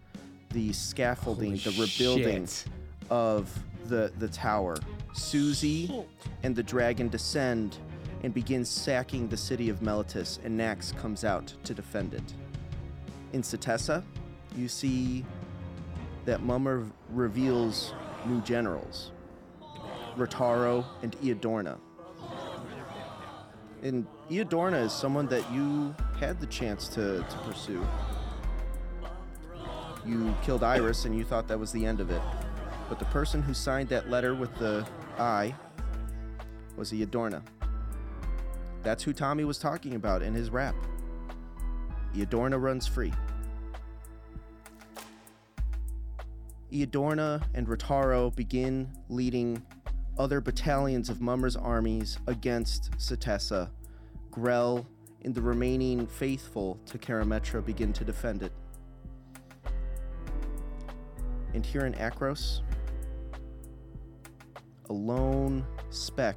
[0.51, 2.65] the scaffolding, Holy the rebuilding shit.
[3.09, 4.77] of the the tower.
[5.13, 6.05] Susie
[6.43, 7.77] and the dragon descend
[8.23, 12.33] and begin sacking the city of Meletis, and Nax comes out to defend it.
[13.33, 14.03] In Setessa,
[14.55, 15.25] you see
[16.25, 17.93] that Mumra reveals
[18.25, 19.11] new generals,
[20.15, 21.79] Rotaro and Eodorna.
[23.81, 27.85] And Eodorna is someone that you had the chance to, to pursue.
[30.05, 32.21] You killed Iris and you thought that was the end of it.
[32.87, 35.55] But the person who signed that letter with the I
[36.77, 37.41] was Eodorna.
[38.83, 40.75] That's who Tommy was talking about in his rap.
[42.15, 43.13] Eodorna runs free.
[46.71, 49.63] Eodorna and Rotaro begin leading
[50.17, 53.69] other battalions of Mumra's armies against Setessa.
[54.31, 54.85] Grell
[55.23, 58.51] and the remaining faithful to Karametra begin to defend it.
[61.53, 62.61] And here in Akros,
[64.89, 66.35] a lone speck.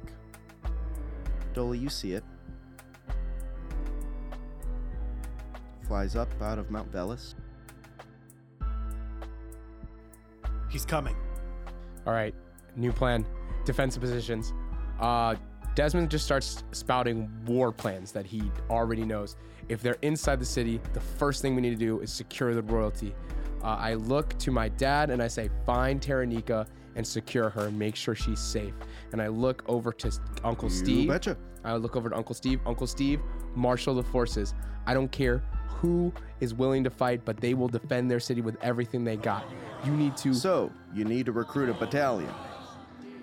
[1.53, 2.23] Dola, you see it.
[5.87, 7.33] Flies up out of Mount Velis.
[10.69, 11.15] He's coming.
[12.05, 12.35] All right,
[12.75, 13.25] new plan.
[13.65, 14.53] Defensive positions.
[14.99, 15.35] Uh,
[15.75, 19.37] Desmond just starts spouting war plans that he already knows.
[19.69, 22.63] If they're inside the city, the first thing we need to do is secure the
[22.63, 23.13] royalty.
[23.63, 27.77] Uh, I look to my dad and I say, find Taranika and secure her and
[27.77, 28.73] make sure she's safe.
[29.11, 30.11] And I look over to
[30.43, 31.07] Uncle Steve.
[31.09, 31.37] betcha.
[31.63, 32.59] I look over to Uncle Steve.
[32.65, 33.21] Uncle Steve,
[33.55, 34.53] marshal the forces.
[34.85, 35.43] I don't care
[35.81, 39.45] who is willing to fight, but they will defend their city with everything they got.
[39.85, 40.33] You need to.
[40.33, 42.33] So, you need to recruit a battalion.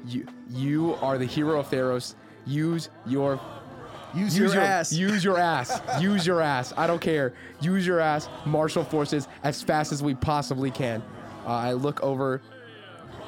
[0.06, 2.14] You, you are the hero of Theros.
[2.46, 3.40] Use your
[4.14, 4.92] Use, your, ass.
[4.92, 5.80] Use your ass.
[6.00, 6.72] use your ass.
[6.76, 7.34] I don't care.
[7.60, 8.28] Use your ass.
[8.46, 11.02] Marshal forces as fast as we possibly can.
[11.44, 12.40] Uh, I look over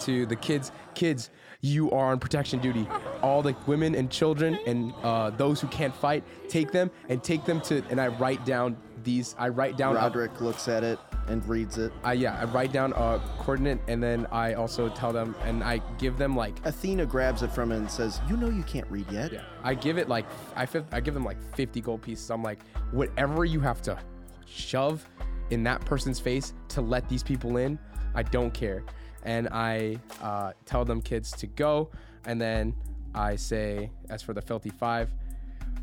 [0.01, 0.71] to the kids.
[0.95, 2.87] Kids, you are on protection duty.
[3.21, 7.45] All the women and children and uh, those who can't fight, take them and take
[7.45, 7.83] them to.
[7.91, 9.35] And I write down these.
[9.39, 9.97] I write down.
[9.97, 11.91] a- Roderick looks at it and reads it.
[12.05, 12.39] I yeah.
[12.39, 16.37] I write down a coordinate and then I also tell them and I give them
[16.37, 19.33] like Athena grabs it from him and says, You know you can't read yet.
[19.33, 22.31] Yeah, I give it like I I give them like 50 gold pieces.
[22.31, 23.99] I'm like, whatever you have to
[24.45, 25.09] shove
[25.51, 27.79] in that person's face to let these people in,
[28.15, 28.85] I don't care.
[29.23, 31.91] And I uh, tell them kids to go,
[32.27, 32.75] and then
[33.15, 35.13] I say, as for the filthy five,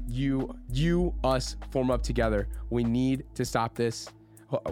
[0.08, 2.48] you you us form up together.
[2.70, 4.10] We need to stop this.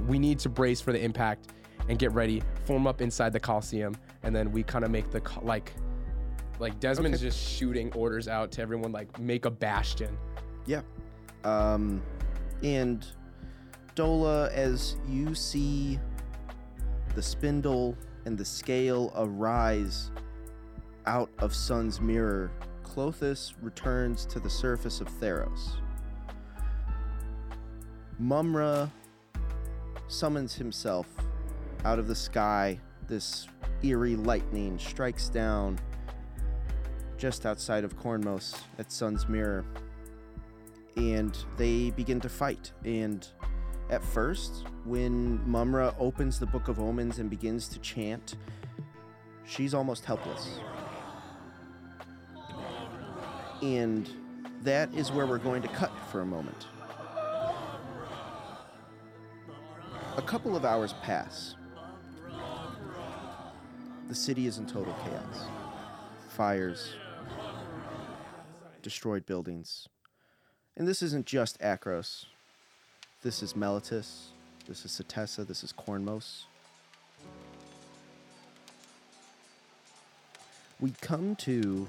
[0.08, 1.54] We need to brace for the impact
[1.90, 2.44] and get ready.
[2.66, 5.74] Form up inside the Coliseum, and then we kind of make the like
[6.60, 10.16] like Desmond's just shooting orders out to everyone, like make a bastion.
[10.66, 10.82] Yeah.
[11.44, 12.04] Um,
[12.62, 13.06] and
[13.96, 16.00] Dola, as you see
[17.16, 20.12] the spindle and the scale arise
[21.08, 22.52] out of Sun's mirror,
[22.92, 25.78] Klothys returns to the surface of Theros.
[28.22, 28.92] Mumra
[30.10, 31.08] summons himself
[31.86, 32.78] out of the sky.
[33.08, 33.48] This
[33.82, 35.80] eerie lightning strikes down
[37.18, 39.64] just outside of Cornmos at Sun's Mirror.
[40.98, 42.74] And they begin to fight.
[42.84, 43.26] And
[43.90, 48.36] at first, when Mumra opens the Book of Omens and begins to chant,
[49.46, 50.60] she's almost helpless.
[53.62, 54.10] And
[54.63, 56.67] that is where we're going to cut for a moment.
[60.17, 61.56] A couple of hours pass.
[64.08, 65.45] The city is in total chaos.
[66.30, 66.93] Fires,
[68.82, 69.88] destroyed buildings.
[70.76, 72.26] And this isn't just Akros.
[73.24, 74.28] This is Meletis.
[74.67, 75.47] This is Setessa.
[75.47, 76.43] This is Cornmos.
[80.80, 81.88] We come to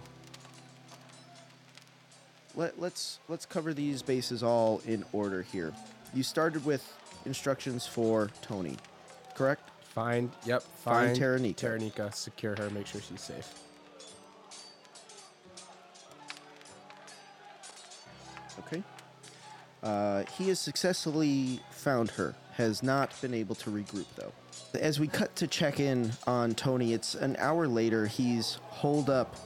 [2.54, 5.72] let, let's let's cover these bases all in order here.
[6.14, 6.92] You started with
[7.24, 8.76] instructions for Tony,
[9.34, 9.70] correct?
[9.94, 11.54] Find, yep, Find find, Taranika.
[11.56, 13.52] Taranika, secure her, make sure she's safe.
[18.60, 18.82] Okay.
[19.82, 22.34] Uh, he has successfully found her.
[22.56, 24.32] Has not been able to regroup though.
[24.78, 28.06] As we cut to check in on Tony, it's an hour later.
[28.06, 29.36] He's holed up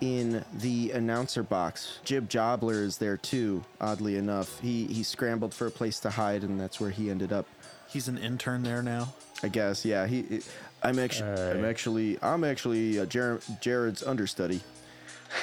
[0.00, 1.98] in the announcer box.
[2.04, 3.64] Jib Jobler is there too.
[3.80, 7.32] Oddly enough, he he scrambled for a place to hide, and that's where he ended
[7.32, 7.46] up.
[7.88, 9.14] He's an intern there now.
[9.42, 9.84] I guess.
[9.84, 10.06] Yeah.
[10.06, 10.22] He.
[10.22, 10.40] he-
[10.82, 11.28] I'm actually.
[11.50, 12.18] I'm actually.
[12.22, 14.60] I'm actually uh, Jar- Jared's understudy.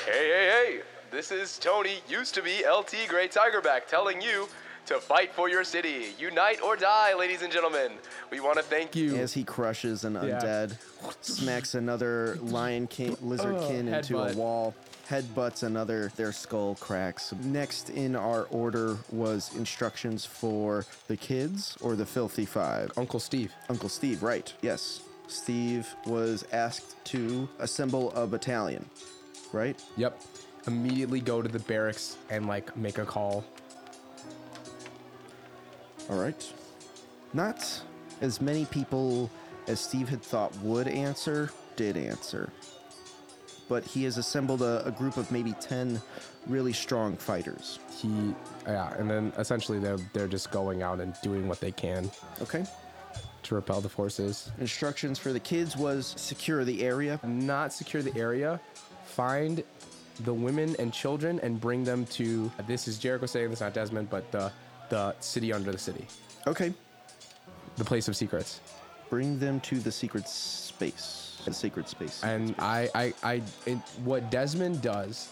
[0.05, 0.81] Hey, hey, hey!
[1.11, 4.47] This is Tony, used to be LT Great Tigerback, telling you
[4.91, 6.08] to fight for your city.
[6.19, 7.93] Unite or die, ladies and gentlemen.
[8.30, 9.15] We want to thank you.
[9.15, 10.21] As he crushes an Yeah.
[10.21, 10.77] undead,
[11.21, 14.36] smacks another lion king, lizardkin oh, into a headbutt.
[14.36, 14.75] wall,
[15.10, 17.34] headbutts another, their skull cracks.
[17.41, 22.91] Next in our order was instructions for the kids or the filthy five.
[22.97, 23.54] Uncle Steve.
[23.69, 24.54] Uncle Steve, right?
[24.62, 25.01] Yes.
[25.27, 28.89] Steve was asked to assemble a battalion,
[29.54, 29.82] right?
[29.95, 30.19] Yep.
[30.67, 33.45] Immediately go to the barracks and like make a call.
[36.12, 36.54] All right.
[37.34, 37.82] Not
[38.19, 39.30] as many people
[39.67, 42.52] as Steve had thought would answer did answer.
[43.69, 46.02] But he has assembled a, a group of maybe 10
[46.47, 47.80] really strong fighters.
[47.97, 48.34] He,
[48.67, 52.65] yeah, and then essentially they're they're just going out and doing what they can Okay.
[53.43, 54.52] to repel the forces.
[54.60, 57.19] Instructions for the kids was secure the area.
[57.24, 58.60] Not secure the area.
[59.06, 59.63] Find
[60.26, 62.52] the women and children and bring them to.
[62.67, 64.52] This is Jericho saying this, not Desmond, but the
[64.91, 66.06] the city under the city,
[66.45, 66.73] Okay.
[67.77, 68.60] the place of secrets.
[69.10, 71.41] Bring them to the secret space.
[71.45, 72.21] The secret space.
[72.23, 73.38] And I, I, I,
[74.04, 75.30] what Desmond does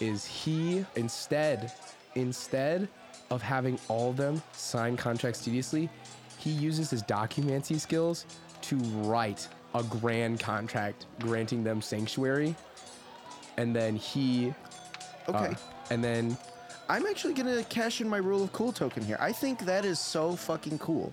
[0.00, 1.72] is he instead,
[2.14, 2.88] instead
[3.30, 5.90] of having all of them sign contracts tediously,
[6.38, 8.24] he uses his documancy skills
[8.62, 12.56] to write a grand contract granting them sanctuary,
[13.58, 14.54] and then he,
[15.28, 15.48] okay.
[15.48, 15.54] uh,
[15.90, 16.36] and then
[16.88, 19.16] I'm actually gonna cash in my rule of cool token here.
[19.20, 21.12] I think that is so fucking cool.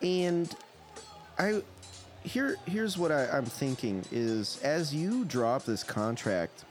[0.00, 0.54] And
[1.38, 1.62] I
[2.22, 6.64] here here's what I, I'm thinking is as you drop this contract,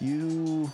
[0.00, 0.70] you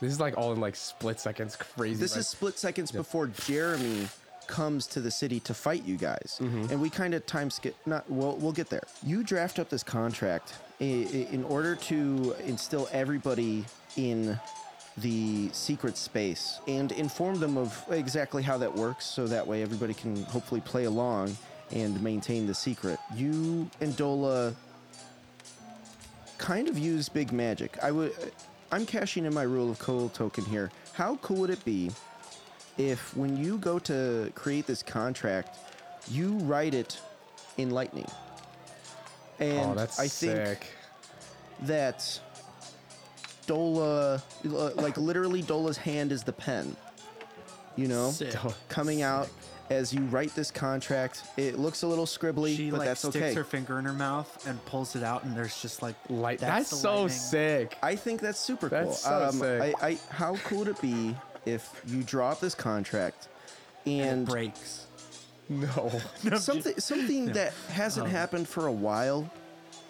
[0.00, 1.98] this is like all in like split seconds, crazy.
[2.00, 4.08] this like- is split seconds before Jeremy
[4.46, 6.70] comes to the city to fight you guys, mm-hmm.
[6.70, 7.74] and we kind of time skip.
[7.86, 8.84] Not we'll we'll get there.
[9.02, 13.64] You draft up this contract i- i- in order to instill everybody
[13.96, 14.38] in
[14.98, 19.94] the secret space and inform them of exactly how that works, so that way everybody
[19.94, 21.36] can hopefully play along
[21.72, 22.98] and maintain the secret.
[23.14, 24.54] You and Dola
[26.38, 27.76] kind of use big magic.
[27.82, 28.12] I would.
[28.72, 30.70] I'm cashing in my rule of cool token here.
[30.92, 31.90] How cool would it be
[32.78, 35.58] if, when you go to create this contract,
[36.08, 37.00] you write it
[37.58, 38.06] in lightning?
[38.08, 40.66] Oh, and oh, that's I think sick.
[41.62, 42.20] that
[43.46, 44.22] Dola,
[44.76, 46.76] like literally, Dola's hand is the pen.
[47.76, 48.34] You know, Sick.
[48.68, 49.28] coming out
[49.68, 51.24] as you write this contract.
[51.36, 54.46] It looks a little scribbly, She but like that's sticks her finger in her mouth
[54.46, 56.38] and pulls it out, and there's just like Light.
[56.38, 57.08] That's That's, so lightning.
[57.10, 57.78] sick.
[57.82, 59.14] I think that's super That's cool.
[59.14, 59.74] Um, sick.
[59.82, 63.28] I, I, how cool would it be if you draw up this contract
[63.86, 64.86] and and it breaks.
[65.48, 65.92] No.
[66.38, 69.30] something something that hasn't happened for a while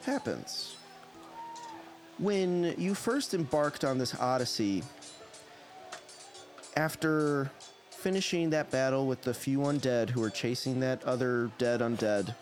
[0.05, 0.76] happens.
[2.19, 4.83] When you first embarked on this odyssey,
[6.75, 7.51] after
[7.91, 12.35] finishing that battle with the few undead who were chasing that other dead undead,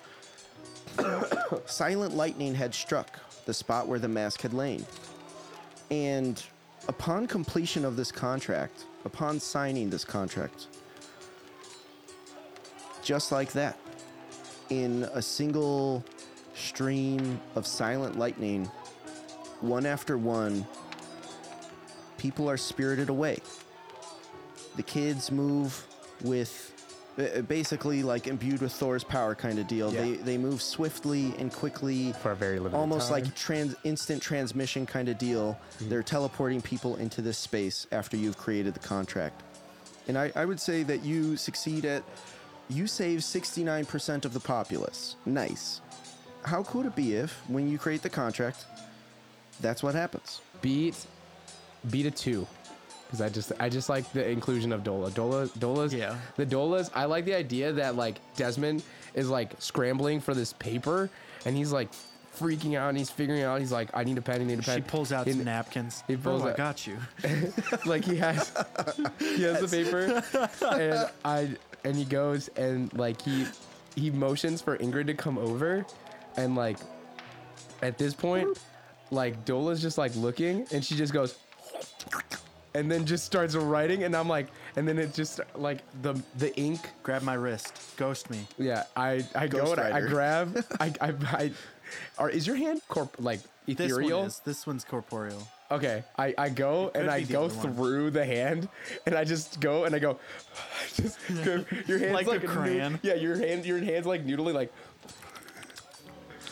[1.66, 4.86] silent lightning had struck the spot where the mask had lain.
[5.90, 6.40] And
[6.86, 10.68] upon completion of this contract, upon signing this contract,
[13.02, 13.76] just like that,
[14.70, 16.04] in a single
[16.54, 18.70] stream of silent lightning,
[19.64, 20.66] one after one,
[22.18, 23.38] people are spirited away.
[24.76, 25.86] The kids move
[26.22, 26.72] with
[27.16, 29.92] uh, basically like imbued with Thor's power kind of deal.
[29.92, 30.00] Yeah.
[30.00, 33.22] They they move swiftly and quickly For a very limited almost time.
[33.22, 35.58] like trans instant transmission kind of deal.
[35.82, 39.42] They're teleporting people into this space after you've created the contract.
[40.08, 42.02] And I, I would say that you succeed at
[42.68, 45.16] You save 69% of the populace.
[45.24, 45.80] Nice.
[46.42, 48.66] How cool would it be if, when you create the contract,
[49.60, 50.40] that's what happens?
[50.62, 50.94] Beat,
[51.90, 52.46] beat a two.
[53.06, 55.10] Because I just, I just like the inclusion of Dola.
[55.10, 56.16] Dola, Dola's, Yeah.
[56.36, 56.90] The Dolas.
[56.94, 58.82] I like the idea that like Desmond
[59.14, 61.10] is like scrambling for this paper,
[61.44, 61.90] and he's like
[62.36, 63.60] freaking out, and he's figuring out.
[63.60, 64.40] He's like, I need a pen.
[64.40, 64.76] I need a pen.
[64.78, 66.02] She pulls out And- some napkins.
[66.08, 66.96] he pulls Bro, I got you.
[67.86, 68.52] like he has
[69.20, 70.22] he has the paper
[70.74, 71.50] and I
[71.84, 73.46] and he goes and like he
[73.94, 75.86] he motions for Ingrid to come over
[76.36, 76.78] and like
[77.82, 78.58] at this point
[79.14, 81.36] like Dola's just like looking and she just goes
[82.74, 86.54] and then just starts writing and I'm like and then it just like the the
[86.58, 87.72] ink Grab my wrist.
[87.96, 88.46] Ghost me.
[88.58, 90.08] yeah I I go Ghost and I, I Rider.
[90.08, 91.52] grab I I, I
[92.18, 94.40] or is your hand corp like This ethereal one is.
[94.40, 95.46] This one's corporeal.
[95.70, 97.74] Okay, I, I go and I be the go other one.
[97.74, 98.68] through the hand,
[99.06, 100.18] and I just go and I go,
[100.94, 103.00] just go- your hands Like like, a noo- crayon.
[103.02, 104.70] yeah, your hand your hands like noodling like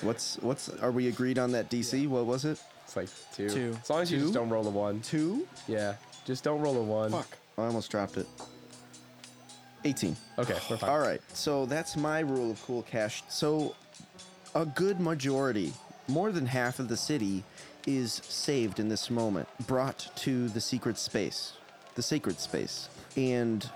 [0.03, 2.09] What's what's are we agreed on that DC?
[2.09, 2.61] What was it?
[2.85, 3.49] it's like two.
[3.49, 3.79] Two.
[3.81, 5.01] As long as you just don't roll a one.
[5.01, 5.47] Two?
[5.67, 5.95] Yeah,
[6.25, 7.11] just don't roll a one.
[7.11, 7.39] Fuck.
[7.59, 8.27] I almost dropped it.
[9.85, 10.17] 18.
[10.39, 10.91] Okay, we're fine.
[10.91, 11.21] All right.
[11.33, 13.23] So that's my rule of cool cash.
[13.29, 13.75] So
[14.55, 15.73] a good majority,
[16.09, 17.43] more than half of the city
[17.87, 21.55] is saved in this moment, brought to the secret space,
[21.95, 22.89] the sacred space.
[23.17, 23.69] And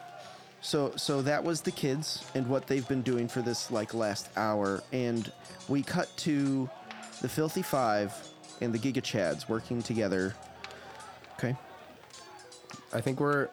[0.66, 4.28] so so that was the kids and what they've been doing for this like last
[4.36, 5.30] hour and
[5.68, 6.68] we cut to
[7.22, 8.12] the filthy 5
[8.60, 10.34] and the Giga Chads working together.
[11.34, 11.54] Okay.
[12.92, 13.48] I think we're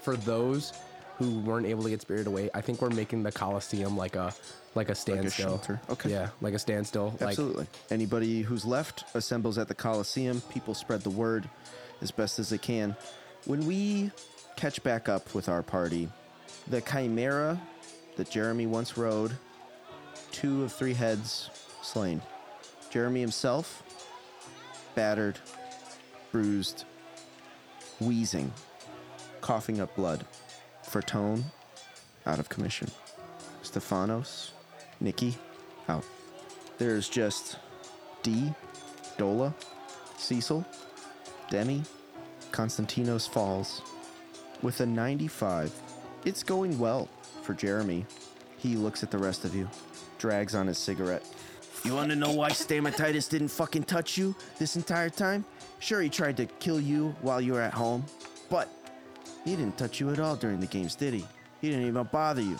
[0.00, 0.72] for those
[1.16, 2.50] who weren't able to get spirited away.
[2.54, 4.34] I think we're making the Coliseum like a
[4.74, 5.48] like a standstill.
[5.48, 5.80] shelter.
[5.88, 6.10] Okay.
[6.10, 7.16] Yeah, like a standstill.
[7.20, 7.66] Like Absolutely.
[7.90, 10.42] Anybody who's left assembles at the Coliseum.
[10.50, 11.48] People spread the word
[12.02, 12.94] as best as they can.
[13.46, 14.10] When we
[14.56, 16.08] catch back up with our party,
[16.68, 17.60] the Chimera
[18.16, 19.32] that Jeremy once rode,
[20.32, 21.50] two of three heads
[21.82, 22.20] slain.
[22.90, 23.82] Jeremy himself,
[24.94, 25.38] battered,
[26.32, 26.84] bruised,
[28.00, 28.52] wheezing,
[29.40, 30.26] coughing up blood.
[30.84, 31.44] Fertone,
[32.26, 32.90] out of commission.
[33.62, 34.50] Stefanos,
[35.00, 35.36] Nikki,
[35.88, 36.04] out.
[36.78, 37.58] There's just
[38.22, 38.52] D,
[39.16, 39.54] Dola,
[40.16, 40.64] Cecil,
[41.50, 41.82] Demi,
[42.50, 43.82] Konstantinos Falls.
[44.62, 45.72] With a 95,
[46.26, 47.08] it's going well
[47.42, 48.04] for Jeremy.
[48.58, 49.68] He looks at the rest of you,
[50.18, 51.24] drags on his cigarette.
[51.82, 55.46] You wanna know why Stamatitis didn't fucking touch you this entire time?
[55.78, 58.04] Sure, he tried to kill you while you were at home,
[58.50, 58.68] but
[59.46, 61.24] he didn't touch you at all during the games, did he?
[61.62, 62.58] He didn't even bother you.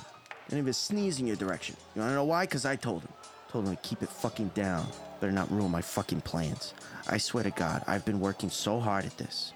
[0.48, 1.76] Didn't even sneeze in your direction.
[1.94, 2.46] You wanna know why?
[2.46, 3.12] Cause I told him.
[3.51, 4.86] Told him to keep it fucking down.
[5.20, 6.72] Better not ruin my fucking plans.
[7.11, 9.53] I swear to God, I've been working so hard at this.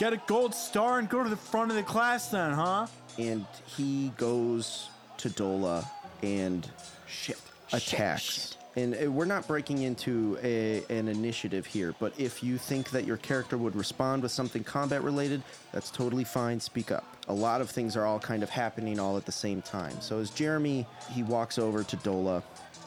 [0.00, 2.86] Get a gold star and go to the front of the class then, huh?
[3.18, 4.88] And he goes
[5.18, 5.86] to Dola
[6.22, 6.66] and
[7.06, 7.38] shit
[7.70, 8.56] attacks.
[8.76, 13.04] And uh, we're not breaking into a, an initiative here, but if you think that
[13.04, 16.60] your character would respond with something combat related, that's totally fine.
[16.60, 17.04] Speak up.
[17.28, 20.00] A lot of things are all kind of happening all at the same time.
[20.00, 22.42] So as Jeremy, he walks over to Dola,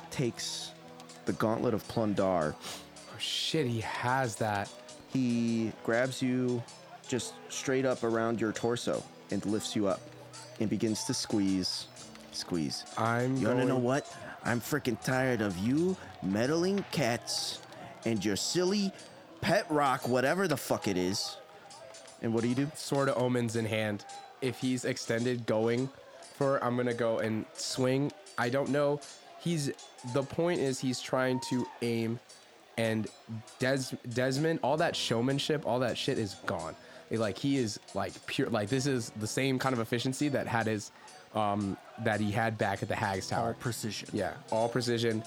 [0.09, 0.71] takes
[1.25, 4.67] the gauntlet of Plundar, oh shit, he has that.
[5.11, 6.63] he grabs you
[7.13, 10.01] just straight up around your torso and lifts you up
[10.59, 11.85] and begins to squeeze,
[12.31, 12.85] squeeze.
[12.97, 14.11] I'm You wanna know what?
[14.43, 17.59] I'm freaking tired of you meddling cats
[18.05, 18.91] and your silly
[19.41, 21.37] pet rock, whatever the fuck it is.
[22.23, 22.71] And what do you do?
[22.73, 24.05] Sword of Omens in hand.
[24.41, 25.91] If he's extended going
[26.35, 28.11] for, I'm gonna go and swing.
[28.39, 28.99] I don't know.
[29.39, 29.71] He's
[30.15, 32.19] the point is he's trying to aim,
[32.75, 33.07] and
[33.59, 36.75] Des Desmond, all that showmanship, all that shit is gone.
[37.13, 38.49] It, like he is like pure.
[38.49, 40.91] Like this is the same kind of efficiency that had his,
[41.35, 43.49] um, that he had back at the Hags Tower.
[43.49, 44.09] All precision.
[44.11, 45.23] Yeah, all precision.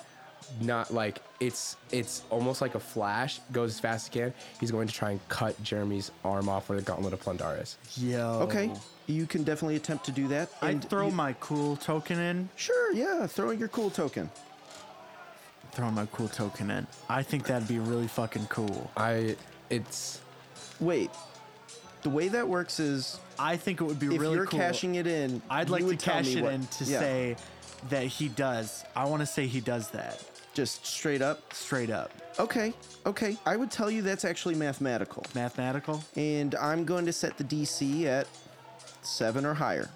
[0.60, 3.38] Not like it's it's almost like a flash.
[3.52, 4.34] Goes as fast as he can.
[4.58, 7.76] He's going to try and cut Jeremy's arm off with the gauntlet of Plundar is.
[7.96, 8.40] Yo.
[8.42, 8.72] Okay,
[9.06, 10.50] you can definitely attempt to do that.
[10.60, 12.48] I'd throw you- my cool token in.
[12.56, 14.28] Sure, yeah, throw your cool token.
[15.70, 16.86] Throw my cool token in.
[17.08, 18.90] I think that'd be really fucking cool.
[18.96, 19.36] I
[19.70, 20.20] it's
[20.80, 21.10] Wait,
[22.06, 24.60] the way that works is I think it would be if really you're cool.
[24.60, 26.84] cashing it in, I'd you like to would tell cash me it what- in to
[26.84, 27.36] yeah, say
[27.88, 28.84] that he does.
[28.94, 30.22] I want to say he does that
[30.54, 31.52] just straight up.
[31.52, 32.12] straight up.
[32.38, 32.72] Okay,
[33.06, 33.36] okay.
[33.44, 35.24] I would tell you that's actually mathematical.
[35.34, 36.04] Mathematical.
[36.14, 38.28] And I'm going to set the DC at
[39.02, 39.90] seven or higher.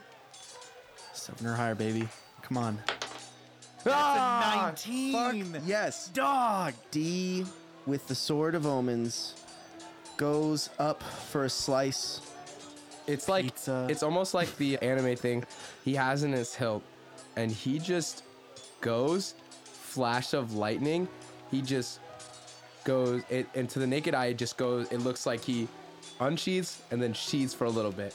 [1.12, 2.08] Seven or higher, baby.
[2.42, 2.78] Come on.
[3.86, 5.44] Ah, a 19.
[5.52, 6.08] Fuck yes.
[6.08, 6.74] Dog.
[6.90, 7.46] D
[7.86, 9.34] with the Sword of Omens
[10.20, 12.20] goes up for a slice.
[13.06, 13.86] it's like Pizza.
[13.88, 15.42] it's almost like the anime thing.
[15.84, 16.82] He has in his hilt
[17.36, 18.22] and he just
[18.82, 21.08] goes flash of lightning.
[21.50, 22.00] He just
[22.84, 25.68] goes it and to the naked eye it just goes it looks like he
[26.20, 28.14] unsheathes and then sheathes for a little bit.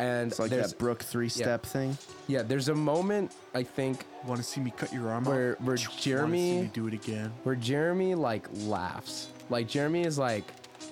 [0.00, 1.96] And It's like there's that Brook three step thing.
[2.28, 5.60] yeah, there's a moment I think Want to see me cut your arm where off?
[5.60, 7.30] where Wanna see Jeremy me do it again?
[7.42, 9.28] where Jeremy like laughs.
[9.50, 10.44] Like Jeremy is like,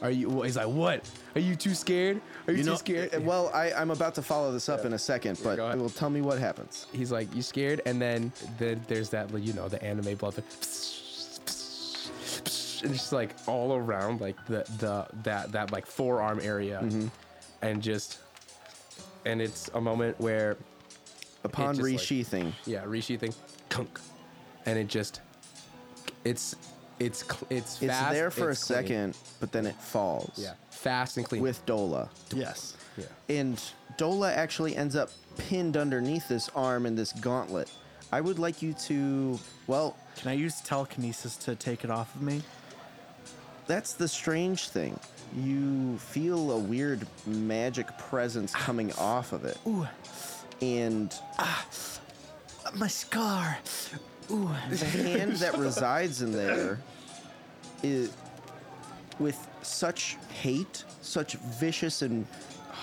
[0.03, 1.09] "Are you?" He's like, "What?
[1.34, 2.20] Are you too scared?
[2.46, 4.84] Are you, You too know, scared?" uh, well, I, I'm about to follow this up
[4.84, 5.78] in a second, but ahead.
[5.78, 6.86] well, tell me what happens.
[6.92, 10.34] he's like, "You scared?" And then then there's that you know the anime blood.
[12.82, 17.09] And it's just like all around like the the that that like forearm area, Mm-hmm.
[17.62, 18.18] and just
[19.26, 20.57] and it's a moment where
[21.44, 23.34] Upon just, like- resheathing, yeah resheathing,
[23.68, 23.98] kunk,
[24.66, 25.20] and it just
[26.24, 26.55] it's
[27.01, 28.82] it's cl- it's it's fast, there for it's a clean.
[28.84, 30.32] second, but then it falls.
[30.36, 31.42] Yeah, fast and clean.
[31.42, 32.09] With Dola.
[32.32, 32.76] Yes.
[32.96, 33.05] yeah.
[33.28, 33.61] And
[33.98, 37.70] Dola actually ends up pinned underneath this arm in this gauntlet.
[38.12, 39.38] I would like you to,
[39.68, 42.42] well, Can I use telekinesis to take it off of me?
[43.66, 44.98] that's the strange thing.
[45.36, 49.57] You feel a weird magic presence coming off of it.
[49.66, 49.86] Ooh,
[50.61, 51.64] And ah
[52.74, 53.59] my scar.
[54.31, 54.51] Ooh.
[54.70, 56.78] the hand that resides in there
[57.83, 58.12] is
[59.18, 62.26] with such hate, such vicious and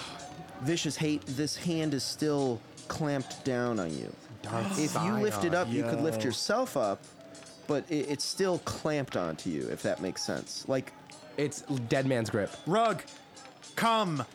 [0.61, 4.13] vicious hate, this hand is still clamped down on you.
[4.77, 7.03] if you lift it up, you could lift yourself up,
[7.67, 10.63] but it, it's still clamped onto you, if that makes sense.
[10.67, 10.93] Like,
[11.37, 12.51] It's dead man's grip.
[12.65, 13.03] Rug,
[13.75, 14.25] come.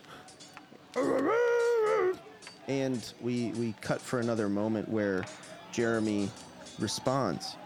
[2.69, 5.25] and we we cut for another moment where
[5.73, 6.31] Jeremy
[6.79, 7.57] responds.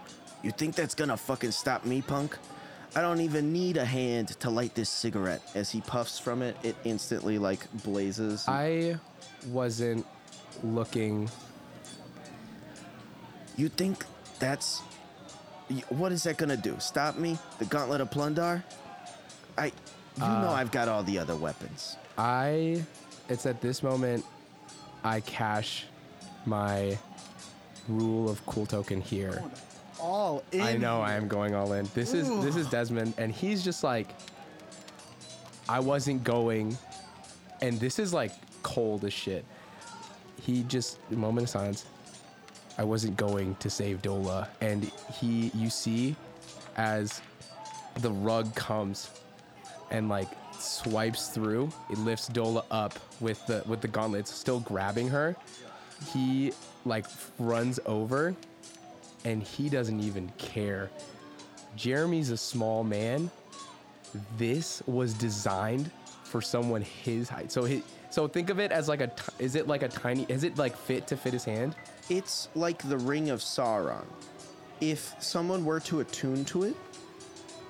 [0.42, 2.36] You think that's gonna fucking stop me, punk?
[2.94, 5.42] I don't even need a hand to light this cigarette.
[5.54, 8.44] As he puffs from it, it instantly like blazes.
[8.48, 8.98] I
[9.48, 10.06] wasn't
[10.62, 11.28] looking.
[13.56, 14.04] you think
[14.38, 14.80] that's
[15.88, 16.76] what is that gonna do?
[16.78, 17.38] Stop me?
[17.58, 18.62] The gauntlet of Plundar?
[19.58, 19.72] I you
[20.22, 21.96] know uh, I've got all the other weapons.
[22.16, 22.82] I.
[23.28, 24.24] It's at this moment
[25.02, 25.84] I cash
[26.46, 26.96] my
[27.88, 29.42] rule of cool token here.
[30.00, 30.60] All in.
[30.60, 31.88] I know I am going all in.
[31.94, 34.08] This is this is Desmond, and he's just like,
[35.68, 36.76] I wasn't going,
[37.62, 38.32] and this is like
[38.62, 39.44] cold as shit.
[40.40, 41.86] He just moment of silence.
[42.78, 46.14] I wasn't going to save Dola, and he, you see,
[46.76, 47.22] as
[48.00, 49.10] the rug comes,
[49.90, 55.08] and like swipes through, it lifts Dola up with the with the gauntlets, still grabbing
[55.08, 55.36] her.
[56.12, 56.52] He
[56.86, 57.06] like
[57.38, 58.34] runs over
[59.24, 60.90] and he doesn't even care.
[61.74, 63.30] Jeremy's a small man.
[64.38, 65.90] This was designed
[66.24, 67.52] for someone his height.
[67.52, 70.24] So he, so think of it as like a ti- is it like a tiny
[70.28, 71.74] is it like fit to fit his hand?
[72.08, 74.04] It's like the ring of Sauron.
[74.80, 76.76] If someone were to attune to it,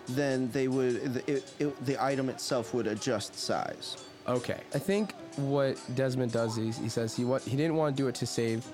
[0.08, 3.96] then they would it, it, the item itself would adjust size.
[4.28, 4.60] Okay.
[4.74, 8.08] I think what Desmond does is he says he what he didn't want to do
[8.08, 8.64] it to save.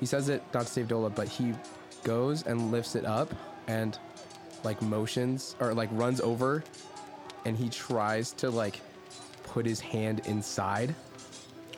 [0.00, 1.54] He says it not to save Dola, but he
[2.04, 3.32] goes and lifts it up
[3.66, 3.98] and
[4.64, 6.62] like motions or like runs over
[7.44, 8.80] and he tries to like
[9.44, 10.94] put his hand inside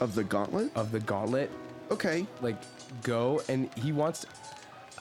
[0.01, 0.71] Of the gauntlet?
[0.77, 1.51] of the gauntlet
[1.91, 2.27] Okay.
[2.41, 2.57] like
[3.03, 4.27] go and he wants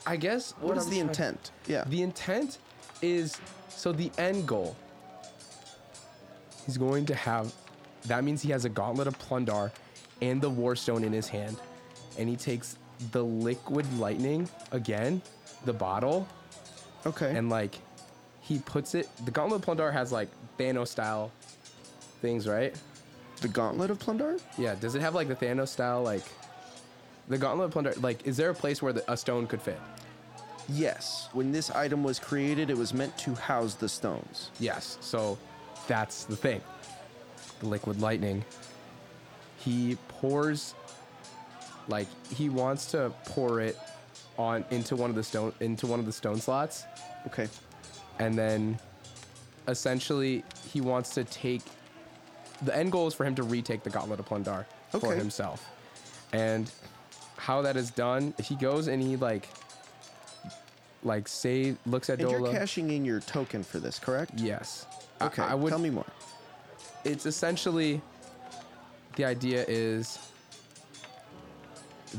[0.08, 1.52] I guess What is I'm the trying- intent?
[1.68, 1.84] Yeah.
[1.88, 2.58] The intent
[3.02, 3.38] is
[3.70, 4.76] so the end goal.
[6.66, 7.54] He's going to have
[8.06, 9.72] that means he has a gauntlet of Plundar
[10.22, 11.58] and the Warstone in his hand.
[12.18, 12.78] And he takes
[13.12, 15.22] the liquid lightning again,
[15.66, 16.28] the bottle,
[17.06, 17.36] okay.
[17.36, 17.80] and like
[18.41, 21.32] he puts it the gauntlet of Plundar has like Thanos style
[22.22, 22.76] things, right?
[23.41, 24.39] the gauntlet of Plundar?
[24.58, 26.24] Yeah, does it have like the Thanos style like
[27.28, 29.80] the gauntlet of Plundar like is there a place where the, a stone could fit?
[30.68, 31.30] Yes.
[31.34, 34.52] When this item was created, it was meant to house the stones.
[34.60, 35.00] Yes.
[35.02, 35.38] So
[35.88, 36.62] that's the thing.
[37.60, 38.45] The liquid lightning.
[39.58, 40.76] He pours
[41.90, 43.78] like he wants to pour it
[44.38, 46.86] on into one of the stone into one of the stone slots
[47.28, 47.48] Okay.
[48.20, 48.80] and then
[49.68, 51.62] essentially he wants to take
[52.62, 55.16] the end goal is for him to retake the gauntlet of Plundar for Okay.
[55.16, 55.66] himself.
[56.34, 56.70] And
[57.38, 59.48] how that is done, he goes and he like
[61.04, 62.52] like say looks at And you're Dola.
[62.52, 64.32] cashing in your token for this, correct?
[64.36, 64.86] yes.
[65.22, 65.42] I- Okay.
[65.44, 66.06] I, would Tell me more.
[67.06, 68.02] it's essentially
[69.16, 70.18] the idea is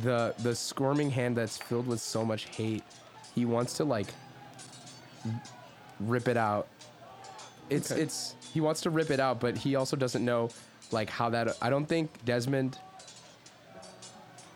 [0.03, 2.83] the the squirming hand that's filled with so much hate
[3.35, 4.09] he wants to like
[6.01, 6.69] rip it out
[7.69, 8.03] it's Okay.
[8.03, 10.49] it's he wants to rip it out but he also doesn't know
[10.93, 12.79] like how that i don't think desmond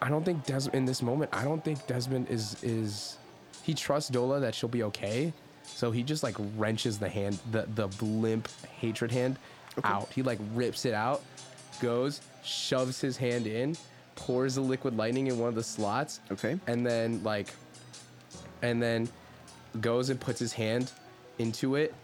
[0.02, 1.30] I don't think Des in this moment.
[1.32, 3.16] I don't think Desmond is is
[3.62, 5.32] he trusts Dola that she'll be okay.
[5.64, 9.38] So he just like wrenches the hand, the the limp hatred hand
[9.82, 10.10] out.
[10.14, 11.22] He like rips it out,
[11.80, 13.76] goes, shoves his hand in,
[14.16, 16.20] pours the liquid lightning in one of the slots.
[16.30, 16.58] Okay.
[16.66, 17.48] And then like,
[18.62, 19.08] and then
[19.80, 20.92] goes and puts his hand
[21.38, 21.94] into it,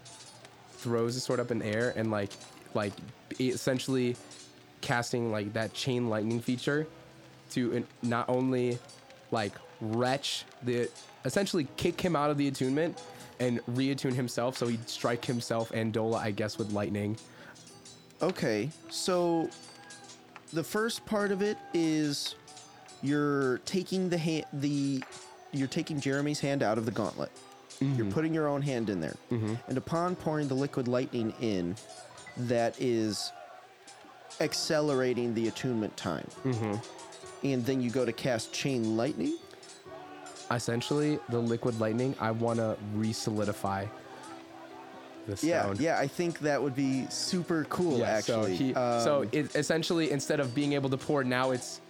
[0.73, 2.31] throws the sword up in the air, and like
[2.73, 2.93] like
[3.39, 4.15] essentially
[4.81, 6.87] casting like that chain lightning feature
[7.51, 8.77] to not only
[9.31, 10.89] like wretch the
[11.25, 13.01] essentially kick him out of the attunement
[13.39, 17.17] and reattune himself so he'd strike himself and Dola I guess with lightning.
[18.21, 19.49] Okay, so
[20.53, 22.35] the first part of it is
[23.01, 25.03] you're taking the hand, the
[25.51, 27.31] you're taking Jeremy's hand out of the gauntlet.
[27.79, 28.11] You're mm-hmm.
[28.11, 29.55] putting your own hand in there, mm-hmm.
[29.67, 31.75] and upon pouring the liquid lightning in,
[32.37, 33.31] that is
[34.39, 36.27] accelerating the attunement time.
[36.43, 36.75] Mm-hmm.
[37.47, 39.37] And then you go to cast chain lightning.
[40.51, 43.85] Essentially the liquid lightning I want to re-solidify
[45.31, 45.49] the stone.
[45.79, 47.99] Yeah, yeah, I think that would be super cool.
[47.99, 51.51] Yeah, actually, So, he, so Um, it, essentially, instead of being able to pour, now
[51.51, 51.81] it's,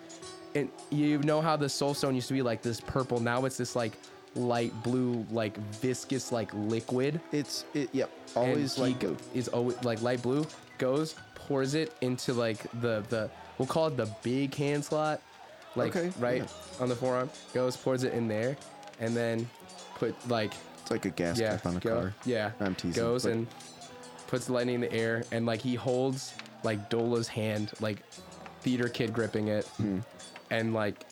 [0.54, 3.20] it, you know how the soul stone used to be like this purple.
[3.20, 3.94] Now it's this like
[4.36, 7.20] light blue, like viscous, like liquid.
[7.32, 7.90] it's it.
[7.94, 10.46] Yep, always like is always like light blue.
[10.78, 15.22] Goes, pours it into like the the we'll call it the big hand slot,
[15.76, 16.82] like Okay, right yeah.
[16.84, 17.30] on the forearm.
[17.54, 18.58] Goes, pours it in there,
[19.00, 19.50] and then
[19.96, 22.14] put like it's like a gas yeah, cap on a go- car.
[22.26, 23.48] Yeah, I'm teasing, Goes but- and
[24.28, 28.04] puts the lightning in the air, and like he holds like Dola's hand, like
[28.62, 30.00] theater kid gripping it, Hmm.
[30.52, 31.06] and like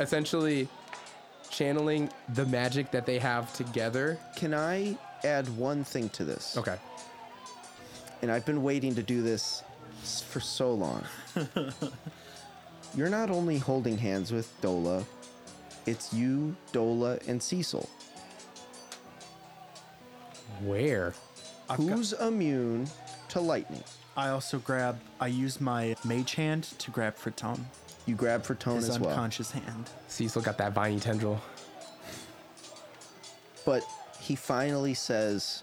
[0.00, 0.68] essentially
[1.50, 4.18] channeling the magic that they have together.
[4.36, 6.56] Can I add one thing to this?
[6.56, 6.76] Okay.
[8.22, 9.64] and I've been waiting to do this
[10.28, 11.02] for so long.
[12.94, 15.04] You're not only holding hands with Dola,
[15.86, 17.88] it's you, Dola, and Cecil.
[20.60, 21.14] Where?
[21.70, 22.88] I've got- Who's immune
[23.30, 23.84] to lightning?
[24.16, 25.00] I also grab.
[25.20, 27.60] I use my mage hand to grab Fratone,
[28.04, 29.10] You grab for Tone his as well.
[29.10, 29.88] unconscious hand.
[30.08, 31.40] Cecil got that viney tendril.
[33.64, 33.84] But
[34.20, 35.62] he finally says,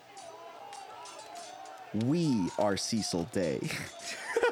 [2.05, 3.59] We are Cecil Day.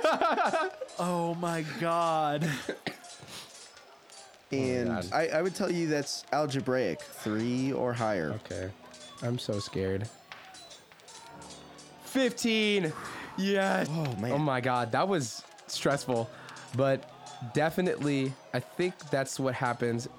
[1.00, 2.50] Oh my god!
[2.70, 2.74] Oh
[4.56, 5.06] and God.
[5.14, 8.32] I, I would tell you that's algebraic, three or higher.
[8.46, 8.72] Okay.
[9.22, 10.08] I'm so scared.
[12.18, 12.92] 15.
[13.38, 13.88] Yes.
[13.92, 14.32] Oh, man.
[14.32, 16.28] Oh my god, that was stressful.
[16.76, 17.08] But
[17.54, 20.10] definitely I think that's what happens.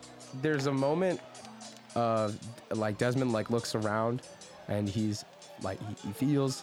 [0.40, 1.20] There's a moment
[1.96, 2.38] of
[2.70, 4.22] like Desmond like looks around
[4.68, 5.24] and he's
[5.60, 6.62] like he, he feels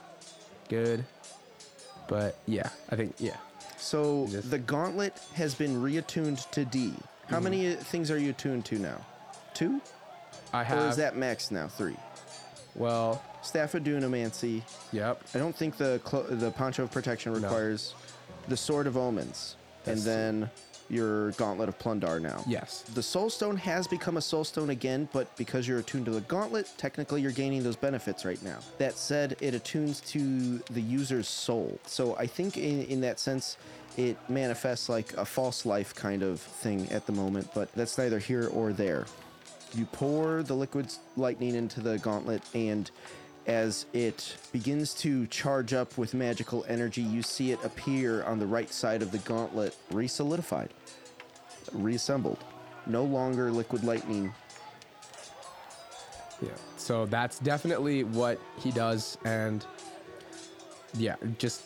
[0.69, 1.03] good.
[2.07, 3.35] But yeah, I think yeah.
[3.77, 4.45] So Yes.
[4.45, 6.93] the gauntlet has been reattuned to D.
[7.27, 7.43] How mm-hmm.
[7.43, 9.05] many things are you attuned to now?
[9.53, 9.81] Two?
[10.53, 10.81] I have.
[10.81, 11.67] Or is that max now?
[11.67, 11.97] Three.
[12.75, 14.61] Well, Staff of Dunamancy.
[14.91, 15.21] yep.
[15.33, 17.93] I don't think the clo- the Poncho of Protection requires
[18.47, 19.55] the Sword of Omens,
[19.85, 20.49] and That's- then
[20.87, 22.43] your Gauntlet of Plundar now.
[22.45, 22.83] Yes.
[22.93, 26.21] The Soul Stone has become a Soul Stone again, but because you're attuned to the
[26.21, 28.59] Gauntlet, technically you're gaining those benefits right now.
[28.77, 31.79] That said, it attunes to the user's soul.
[31.87, 33.57] So I think in, in that sense,
[33.97, 38.19] it manifests like a false life kind of thing at the moment, but that's neither
[38.19, 39.05] here or there.
[39.75, 42.89] You pour the liquid lightning into the gauntlet, and
[43.45, 48.45] as it begins to charge up with magical energy, you see it appear on the
[48.45, 50.69] right side of the gauntlet, re-solidified,
[51.73, 52.37] reassembled.
[52.87, 54.33] No longer liquid lightning.
[56.41, 56.49] Yeah.
[56.77, 59.65] So that's definitely what he does, and
[60.93, 61.63] yeah, just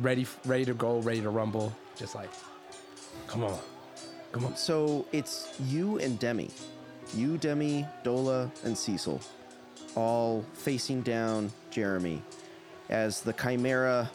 [0.00, 1.74] ready, ready to go, ready to rumble.
[1.96, 2.30] Just like,
[3.26, 3.58] come on,
[4.32, 4.56] come on.
[4.56, 6.50] So it's you and Demi.
[7.14, 9.20] You, Demi, Dola, and Cecil.
[9.94, 12.22] All facing down Jeremy
[12.88, 14.10] as the Chimera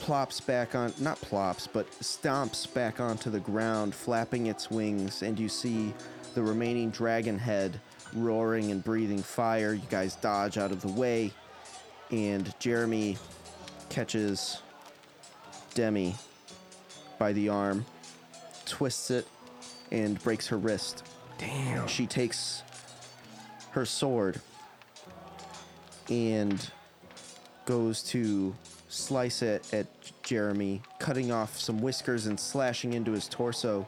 [0.00, 5.38] plops back on, not plops, but stomps back onto the ground, flapping its wings, and
[5.38, 5.94] you see
[6.34, 7.80] the remaining dragon head
[8.14, 9.72] roaring and breathing fire.
[9.72, 11.32] You guys dodge out of the way,
[12.10, 13.16] and Jeremy
[13.88, 14.62] catches
[15.74, 16.14] Demi
[17.18, 17.86] by the arm,
[18.66, 19.26] twists it,
[19.90, 21.04] and breaks her wrist.
[21.38, 21.86] Damn.
[21.86, 22.62] She takes
[23.72, 24.40] her sword
[26.08, 26.70] and
[27.64, 28.54] goes to
[28.88, 29.86] slice it at
[30.22, 33.86] Jeremy, cutting off some whiskers and slashing into his torso.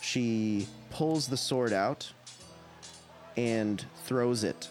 [0.00, 2.12] She pulls the sword out
[3.36, 4.68] and throws it.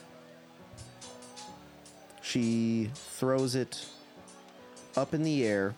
[2.22, 3.86] She throws it
[4.96, 5.74] up in the air.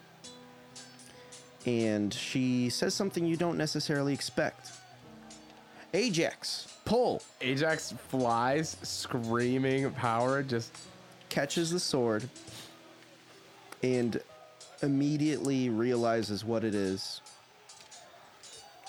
[1.65, 4.71] And she says something you don't necessarily expect.
[5.93, 10.71] Ajax, pull, Ajax flies, screaming power, just
[11.29, 12.27] catches the sword,
[13.83, 14.21] and
[14.81, 17.21] immediately realizes what it is.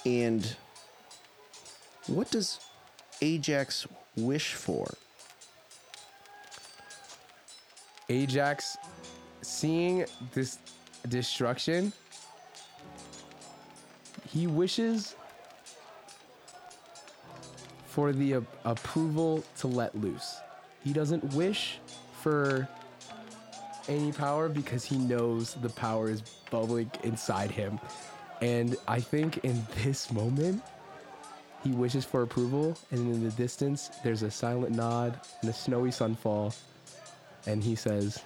[0.05, 0.57] And
[2.07, 2.61] what does
[3.21, 4.93] Ajax wish for?
[8.09, 8.77] Ajax
[9.43, 10.05] seeing
[10.35, 10.59] this
[11.09, 11.93] destruction.
[14.33, 15.15] He wishes
[17.87, 20.37] for the approval to let loose.
[20.83, 21.79] He doesn't wish
[22.23, 22.67] for
[23.89, 27.79] any power because he knows the power is bubbling inside him.
[28.41, 30.63] And I think in this moment,
[31.63, 35.91] he wishes for approval, and in the distance, there's a silent nod and a snowy
[35.91, 36.57] sunfall,
[37.47, 38.21] and he says,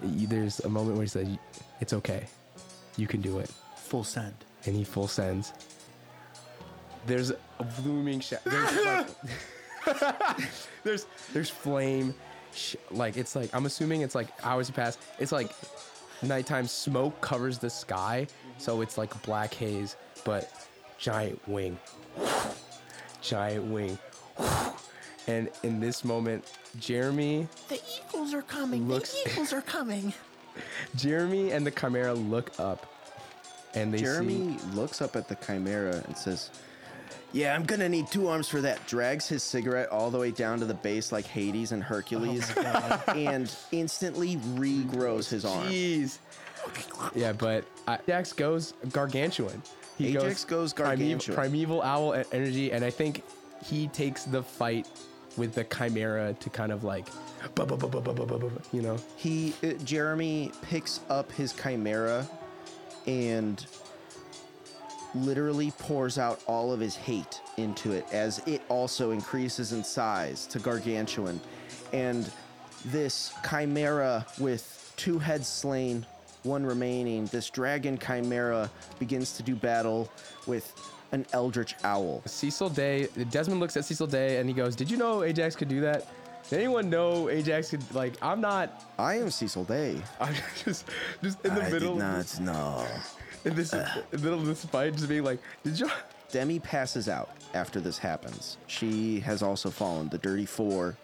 [0.00, 1.28] "There's a moment where he says,
[1.80, 2.26] it's okay,
[2.96, 3.50] you can do it,"
[3.92, 4.32] Full send.
[4.64, 5.52] and he full sends.
[7.04, 8.40] There's a blooming shadow.
[8.50, 10.38] there's, like,
[10.82, 12.14] there's there's flame,
[12.54, 14.98] sh- like it's like I'm assuming it's like hours have passed.
[15.18, 15.50] It's like
[16.22, 18.26] nighttime smoke covers the sky,
[18.56, 20.50] so it's like black haze, but
[20.96, 21.78] giant wing,
[23.20, 23.98] giant wing,
[25.26, 27.78] and in this moment, Jeremy The
[28.08, 28.88] Eagles are coming.
[28.88, 30.14] Looks- the Eagles are coming.
[30.96, 32.86] Jeremy and the Chimera look up,
[33.74, 34.66] and Jeremy see...
[34.74, 36.50] looks up at the chimera and says,
[37.32, 40.58] "Yeah, I'm gonna need two arms for that." Drags his cigarette all the way down
[40.60, 45.68] to the base like Hades and Hercules, oh and instantly regrows his arm.
[45.68, 46.18] Jeez.
[47.14, 49.62] Yeah, but uh, Dax goes gargantuan.
[49.98, 51.36] He Ajax goes, goes gargantuan.
[51.36, 53.24] Primeval, primeval owl energy, and I think
[53.64, 54.88] he takes the fight
[55.36, 57.06] with the chimera to kind of like
[58.72, 62.26] you know he uh, jeremy picks up his chimera
[63.06, 63.66] and
[65.14, 70.46] literally pours out all of his hate into it as it also increases in size
[70.46, 71.40] to gargantuan.
[71.92, 72.30] And
[72.86, 76.06] this Chimera with two heads slain,
[76.44, 80.10] one remaining, this dragon Chimera begins to do battle
[80.46, 80.72] with
[81.12, 82.22] an eldritch owl.
[82.24, 83.06] Cecil Day.
[83.30, 86.06] Desmond looks at Cecil Day and he goes, "Did you know Ajax could do that?
[86.48, 88.14] Did anyone know Ajax could like?
[88.22, 88.84] I'm not.
[88.98, 90.00] I am Cecil Day.
[90.20, 90.34] I'm
[90.64, 90.86] just
[91.22, 92.00] just in the middle.
[92.02, 92.86] I know.
[93.44, 95.90] in this in the middle of this fight, just being like, did you?
[96.30, 98.56] Demi passes out after this happens.
[98.66, 100.08] She has also fallen.
[100.08, 100.96] The Dirty Four,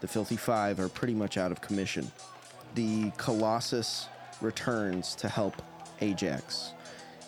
[0.00, 2.10] the Filthy Five are pretty much out of commission.
[2.74, 4.06] The Colossus
[4.40, 5.60] returns to help
[6.00, 6.72] Ajax.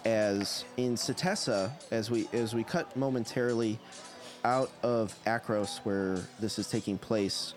[0.05, 3.79] As in Setessa, as we as we cut momentarily
[4.45, 7.55] out of Akros where this is taking place,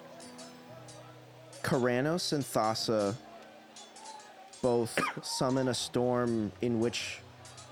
[1.64, 3.16] Keranos and Thassa
[4.62, 7.20] both summon a storm in which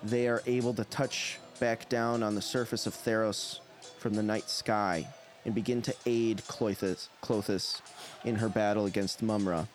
[0.03, 3.59] they are able to touch back down on the surface of Theros
[3.99, 5.07] from the night sky
[5.45, 7.82] and begin to aid Klothys, Klothys
[8.26, 9.68] in her battle against Mumra.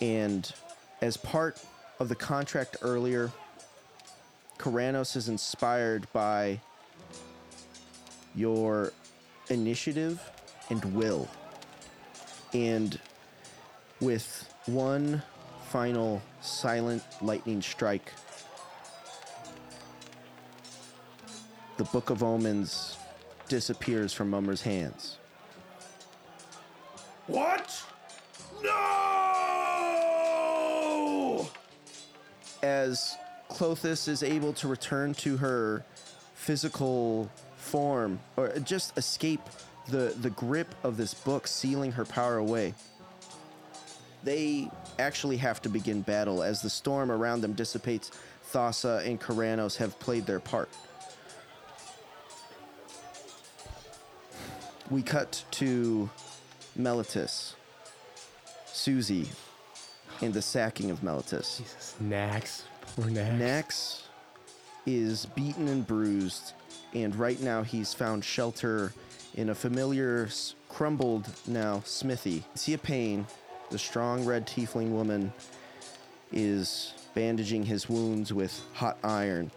[0.00, 0.50] And
[1.00, 1.62] as part
[1.98, 3.30] of the contract earlier,
[4.58, 6.60] Keranos is inspired by
[8.34, 8.92] your
[9.48, 10.20] initiative
[10.70, 11.28] and will.
[12.52, 12.98] And
[14.00, 15.22] with one
[15.68, 18.12] final silent lightning strike,
[21.76, 22.96] the Book of Omens
[23.48, 25.16] disappears from Mumra's hands.
[27.26, 27.82] What?
[28.62, 29.40] No!
[32.62, 33.16] As
[33.50, 35.84] Klothys is able to return to her
[36.34, 37.30] physical
[37.70, 39.40] form, or just escape
[39.88, 42.74] the, the grip of this book sealing her power away,
[44.24, 44.68] they
[44.98, 48.10] actually have to begin battle as the storm around them dissipates.
[48.52, 50.68] Thassa and Keranos have played their part.
[54.90, 56.10] We cut to
[56.76, 57.54] Meletis,
[58.66, 59.28] Susie,
[60.20, 61.58] and the sacking of Meletis.
[61.58, 62.62] Jesus, Nax,
[62.96, 63.38] poor Nax.
[63.38, 64.02] Nax
[64.86, 66.54] is beaten and bruised,
[66.94, 68.92] and right now he's found shelter
[69.34, 70.28] in a familiar,
[70.68, 72.44] crumbled now smithy.
[72.54, 73.26] See a pain.
[73.70, 75.32] The strong red tiefling woman
[76.32, 79.50] is bandaging his wounds with hot iron,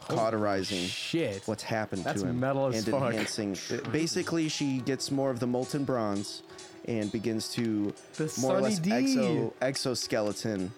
[0.00, 1.42] cauterizing Shit.
[1.46, 3.12] what's happened That's to him metal as and fuck.
[3.12, 3.56] enhancing.
[3.92, 6.42] Basically, she gets more of the molten bronze
[6.86, 8.90] and begins to The more or less D.
[8.90, 10.72] exo, exoskeleton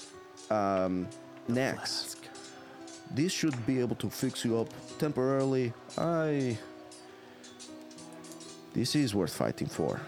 [0.51, 1.09] um,
[1.49, 2.22] next.
[3.11, 5.73] This should be able to fix you up temporarily.
[5.99, 6.59] I.
[8.73, 10.01] This is worth fighting for.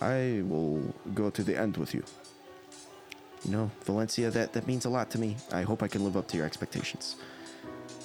[0.00, 2.04] I will go to the end with you.
[3.44, 5.36] you know, Valencia, that, that means a lot to me.
[5.52, 7.16] I hope I can live up to your expectations.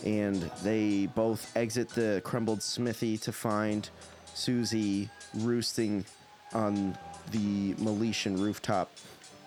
[0.06, 3.90] And they both exit the crumbled smithy to find
[4.34, 6.06] Susie roosting
[6.54, 6.98] on
[7.32, 8.92] the Meletian rooftop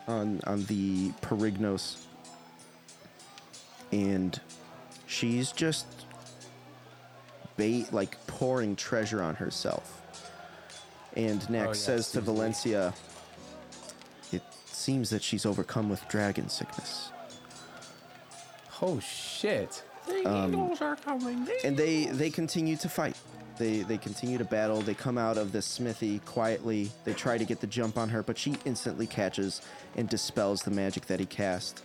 [0.09, 2.05] on, on the Perignos.
[3.93, 4.41] And
[5.07, 5.87] she's just
[7.57, 10.03] bait like pouring treasure on herself.
[11.15, 12.25] And oh, next yeah, says to Susie.
[12.25, 12.95] Valencia,
[14.33, 17.11] it seems that she's overcome with dragon sickness.
[18.83, 19.83] Oh shit.
[20.25, 20.77] Um,
[21.65, 23.17] and they they continue to fight.
[23.59, 24.81] They they continue to battle.
[24.83, 26.91] They come out of the smithy quietly.
[27.05, 29.63] They try to get the jump on her, but she instantly catches
[29.97, 31.83] and dispels the magic that he cast.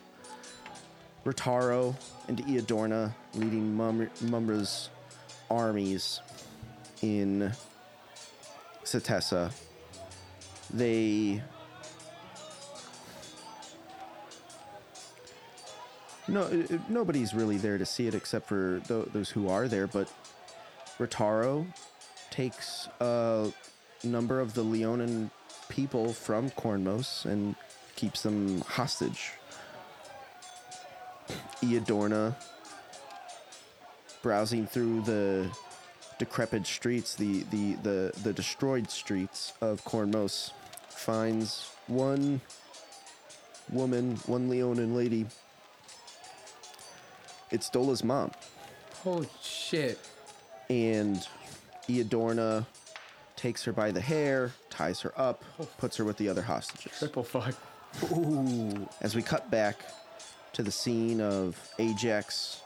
[1.26, 1.96] Rotaro
[2.28, 4.90] and Eodorna leading Mum- Mumra's
[5.50, 6.20] armies
[7.02, 7.52] in
[8.84, 9.52] Setessa.
[10.74, 11.42] They
[16.28, 19.88] no, nobody's really there to see it except for those who are there.
[19.88, 20.12] But
[20.98, 21.66] Rotaro
[22.30, 23.52] takes a
[24.04, 25.30] number of the Leonin
[25.70, 27.56] people from Cornmos and
[27.96, 29.34] keeps them hostage.
[31.62, 32.36] Eodorna,
[34.22, 35.50] browsing through the
[36.20, 40.52] decrepit streets, the, the, the, the destroyed streets of Cornmos,
[40.90, 42.42] finds one
[43.72, 45.26] woman, one Leonin lady.
[47.50, 48.32] It's Dola's mom.
[49.04, 50.00] Holy shit.
[50.70, 51.28] and
[51.88, 52.66] Eodorna
[53.36, 55.68] takes her by the hair, ties her up, oh.
[55.78, 56.98] puts her with the other hostages.
[57.00, 57.56] Triple fuck.
[59.02, 59.84] As we cut back
[60.62, 62.62] to the scene of Ajax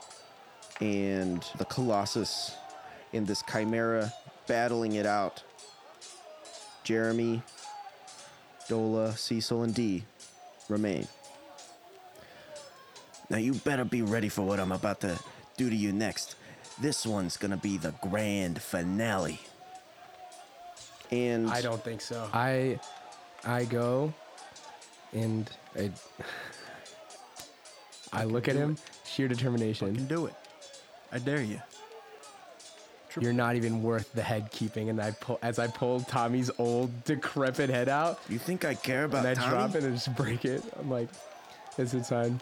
[0.81, 2.53] and the Colossus
[3.13, 4.11] in this chimera
[4.47, 5.41] battling it out,
[6.83, 7.41] Jeremy,
[8.67, 10.03] Dola, Cecil, and Dee
[10.67, 11.07] remain.
[13.29, 15.17] Now you better be ready for what I'm about to
[15.55, 16.35] do to you next.
[16.81, 19.39] This one's gonna be the grand finale.
[21.11, 22.27] And I don't think so.
[22.33, 22.77] I
[23.45, 24.13] I go
[25.13, 25.91] and I
[28.15, 30.05] I look at him, sheer Can determination.
[30.07, 30.33] do it.
[31.11, 31.61] I dare you.
[33.19, 34.89] You're not even worth the head keeping.
[34.89, 39.05] And I pull as I pull Tommy's old decrepit head out, you think I care
[39.05, 39.49] about and I Tommy?
[39.51, 40.61] drop it and just break it.
[40.77, 41.07] I'm like,
[41.77, 42.41] it's a sign.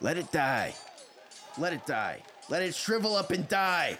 [0.00, 0.74] Let it die.
[1.58, 2.22] Let it die.
[2.48, 3.98] Let it shrivel up and die.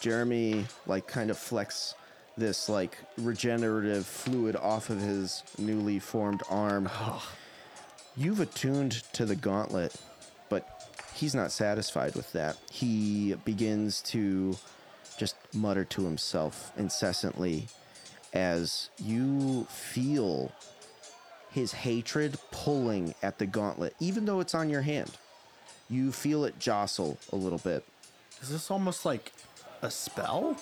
[0.00, 1.94] Jeremy like kind of flex
[2.36, 6.88] this like regenerative fluid off of his newly formed arm.
[8.18, 9.94] You've attuned to the gauntlet,
[10.48, 12.56] but he's not satisfied with that.
[12.68, 14.56] He begins to
[15.18, 17.68] just mutter to himself incessantly
[18.34, 20.50] as you feel
[21.50, 25.12] his hatred pulling at the gauntlet, even though it's on your hand.
[25.88, 27.84] You feel it jostle a little bit.
[28.42, 29.32] Is this almost like
[29.80, 30.56] a spell?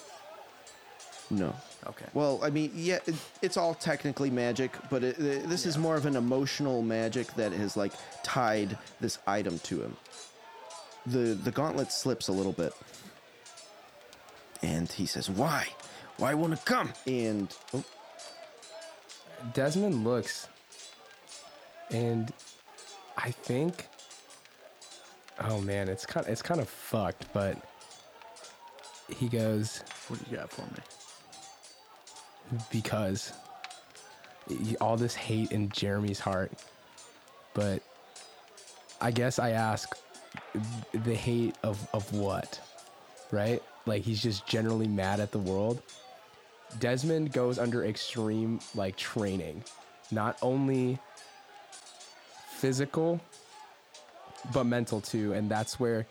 [1.30, 1.54] No.
[1.86, 2.06] Okay.
[2.14, 5.96] Well, I mean, yeah, it, it's all technically magic, but it, it- this is more
[5.96, 9.96] of an emotional magic that has like tied this item to him.
[11.06, 12.72] The the gauntlet slips a little bit,
[14.62, 15.66] and he says, "Why?
[16.16, 17.84] Why won't it come?" And oh,
[19.52, 20.48] Desmond looks,
[21.90, 22.32] and
[23.16, 23.86] I think,
[25.40, 27.32] oh man, it's kind it's kind of fucked.
[27.32, 27.56] But
[29.08, 30.82] he goes What do you got for me?
[32.70, 33.32] Because
[34.80, 36.52] all this hate in Jeremy's heart.
[37.54, 37.82] But
[39.00, 39.96] I guess I ask
[40.92, 42.60] the hate of of what,
[43.30, 43.62] right?
[43.86, 45.82] Like he's just generally mad at the world.
[46.80, 49.62] Desmond goes under extreme like training,
[50.10, 50.98] not only
[52.50, 53.20] physical
[54.52, 56.06] but mental too, and that's where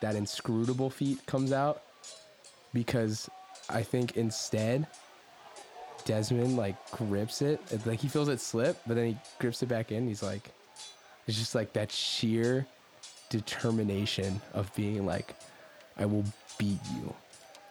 [0.00, 1.82] that inscrutable feat comes out
[2.72, 3.28] because
[3.68, 4.86] I think instead
[6.08, 9.68] Desmond like grips it, it's like he feels it slip, but then he grips it
[9.68, 10.08] back in.
[10.08, 10.48] He's like,
[11.26, 12.66] it's just like that sheer
[13.28, 15.34] determination of being like,
[15.98, 16.24] I will
[16.56, 17.14] beat you.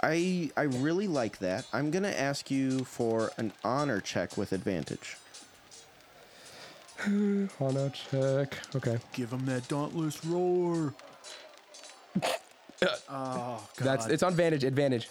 [0.03, 1.65] I I really like that.
[1.73, 5.17] I'm gonna ask you for an honor check with advantage.
[7.59, 8.55] Honor check.
[8.75, 8.99] Okay.
[9.13, 10.93] Give him that dauntless roar.
[12.21, 13.67] oh, God.
[13.79, 14.63] That's it's on advantage.
[14.63, 15.09] Advantage.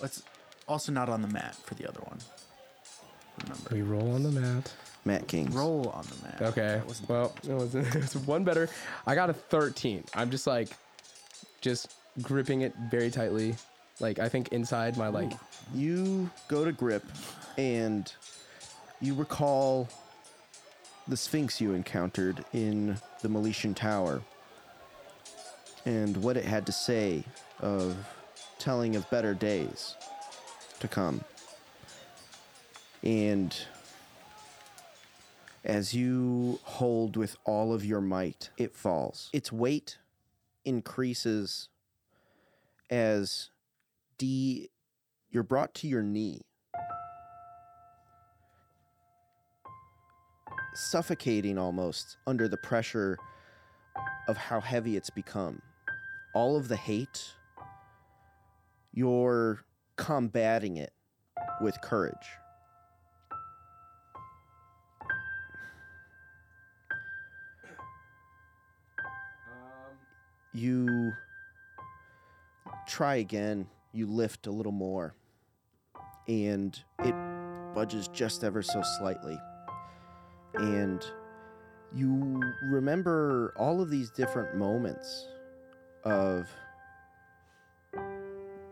[0.00, 0.24] Let's
[0.72, 2.18] also not on the mat for the other one.
[3.42, 4.72] Remember, We roll on the mat.
[5.04, 5.54] Matt Kings.
[5.54, 6.42] roll on the mat.
[6.42, 6.80] Okay.
[7.08, 8.68] Well, it was, it was one better.
[9.06, 10.04] I got a 13.
[10.14, 10.70] I'm just like,
[11.60, 13.56] just gripping it very tightly.
[14.00, 15.32] Like I think inside my like
[15.74, 17.04] you go to grip
[17.56, 18.12] and
[19.00, 19.88] you recall
[21.08, 24.22] the Sphinx you encountered in the Meletian Tower
[25.84, 27.24] and what it had to say
[27.60, 27.96] of
[28.58, 29.96] telling of better days
[30.82, 31.24] to come.
[33.02, 33.56] And
[35.64, 39.30] as you hold with all of your might, it falls.
[39.32, 39.98] Its weight
[40.64, 41.68] increases
[42.90, 43.50] as
[44.18, 44.68] D
[45.30, 46.42] you're brought to your knee.
[50.74, 53.16] Suffocating almost under the pressure
[54.28, 55.62] of how heavy it's become.
[56.34, 57.34] All of the hate,
[58.92, 59.64] you're
[60.02, 60.92] combating it
[61.60, 62.16] with courage.
[70.52, 71.12] You
[72.88, 75.14] try again, you lift a little more,
[76.26, 77.14] and it
[77.72, 79.38] budges just ever so slightly.
[80.54, 81.00] And
[81.94, 85.28] you remember all of these different moments
[86.02, 86.48] of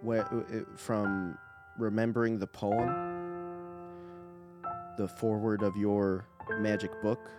[0.02, 1.36] where uh, from
[1.78, 2.88] remembering the poem,
[4.96, 6.26] the forward of your
[6.58, 7.30] magic book,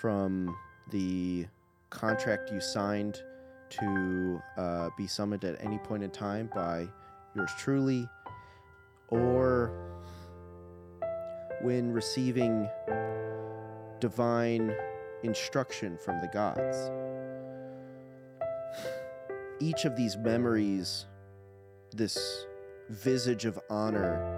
[0.00, 0.54] from
[0.90, 1.46] the
[1.90, 3.22] contract you signed
[3.70, 6.86] to uh, be summoned at any point in time by
[7.34, 8.08] yours truly,
[9.08, 9.72] or
[11.62, 12.68] when receiving
[14.00, 14.74] divine
[15.22, 16.90] instruction from the gods.
[19.60, 21.06] Each of these memories,
[21.92, 22.46] this
[22.90, 24.34] visage of honor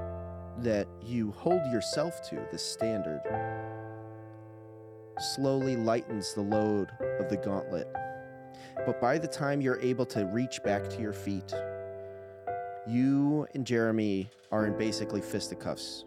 [0.60, 3.20] that you hold yourself to, this standard,
[5.34, 7.86] slowly lightens the load of the gauntlet.
[8.86, 11.52] But by the time you're able to reach back to your feet,
[12.86, 16.06] you and Jeremy are in basically fisticuffs.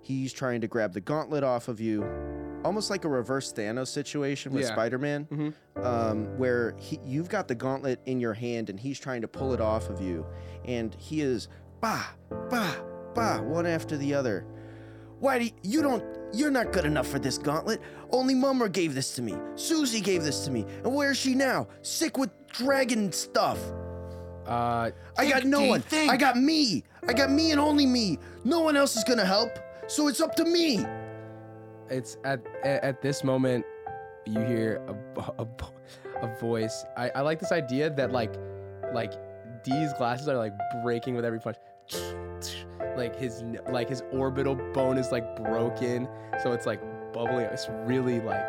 [0.00, 2.02] He's trying to grab the gauntlet off of you,
[2.64, 4.72] almost like a reverse Thanos situation with Yeah.
[4.72, 9.28] Spider-Man, um, where he, you've got the gauntlet in your hand and he's trying to
[9.28, 10.26] pull it off of you,
[10.64, 11.48] and he is
[11.80, 12.04] bah
[12.50, 12.74] bah
[13.14, 14.44] bah one after the other.
[15.20, 16.04] Why do you, you don't?
[16.32, 17.80] You're not good enough for this gauntlet.
[18.10, 19.34] Only Mumra gave this to me.
[19.56, 21.68] Susie gave this to me, and where's she now?
[21.82, 23.58] Sick with dragon stuff.
[24.46, 25.82] Uh, I got no one.
[26.08, 26.84] I got me.
[27.06, 28.18] I got me and only me.
[28.44, 29.50] No one else is gonna help.
[29.88, 30.84] So it's up to me.
[31.90, 33.64] It's at at this moment
[34.26, 35.46] you hear a, a,
[36.22, 36.84] a voice.
[36.96, 38.34] I, I like this idea that like
[38.92, 39.12] like
[39.62, 41.56] D's glasses are like breaking with every punch.
[42.96, 46.08] Like his like his orbital bone is like broken,
[46.42, 46.80] so it's like
[47.12, 47.46] bubbling.
[47.46, 48.44] It's really like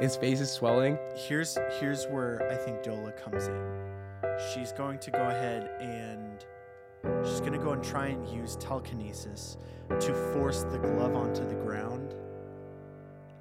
[0.00, 0.98] his face is swelling.
[1.16, 3.80] Here's here's where I think Dola comes in.
[4.52, 6.44] She's going to go ahead and
[7.24, 9.56] she's going to go and try and use telekinesis
[9.88, 12.14] to force the glove onto the ground.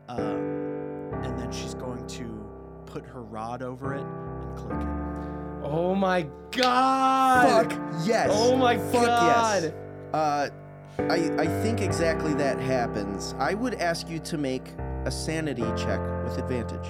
[0.10, 2.45] Um, and then she's going to
[2.86, 4.88] put her rod over it and click it.
[5.64, 7.70] Oh my god!
[7.70, 8.30] Fuck yes.
[8.34, 9.64] Oh my Fuck god!
[9.64, 9.74] yes.
[10.14, 10.49] Uh,
[10.97, 13.36] I I think exactly that happens.
[13.38, 14.70] I would ask you to make
[15.05, 16.88] a sanity check with advantage.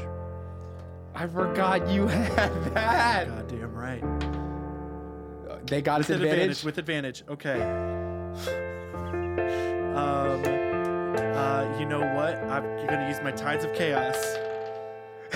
[1.13, 3.28] I forgot you had that.
[3.28, 4.03] Goddamn right.
[5.67, 6.63] They got us its advantage.
[6.63, 7.24] With advantage.
[7.30, 7.95] Okay.
[9.89, 10.59] Um.
[11.20, 11.76] Uh.
[11.80, 12.36] You know what?
[12.49, 14.17] I'm gonna use my tides of chaos.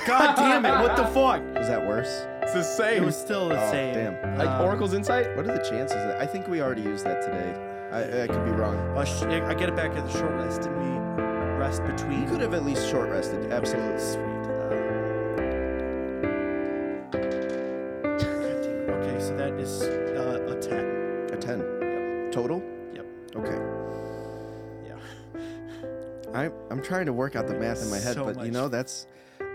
[0.08, 0.72] God damn it!
[0.82, 1.42] What the fuck?
[1.62, 2.26] Is that worse?
[2.42, 3.04] It's the same.
[3.04, 3.94] It was still the Oh, same.
[3.94, 4.38] damn.
[4.38, 5.36] like Um, Oracle's insight.
[5.38, 5.96] What are the chances?
[5.96, 7.54] That, I think we already used that today.
[7.92, 8.76] I, I could be wrong.
[8.98, 10.64] uh, sh- I get it back at the short rest.
[10.64, 10.90] Didn't we
[11.60, 12.22] rest between?
[12.24, 13.52] You could have at least short rested.
[13.52, 14.00] Absolutely.
[14.00, 14.24] Sweet.
[14.24, 14.30] Um,
[17.12, 17.30] God
[18.20, 18.90] damn it.
[18.90, 20.86] Okay, so that is uh, a ten.
[21.32, 21.60] A ten.
[22.32, 22.58] Total.
[22.58, 22.62] Yep.
[22.62, 22.63] Okay.
[26.74, 29.06] I'm trying to work out the math in my head, So but you know that's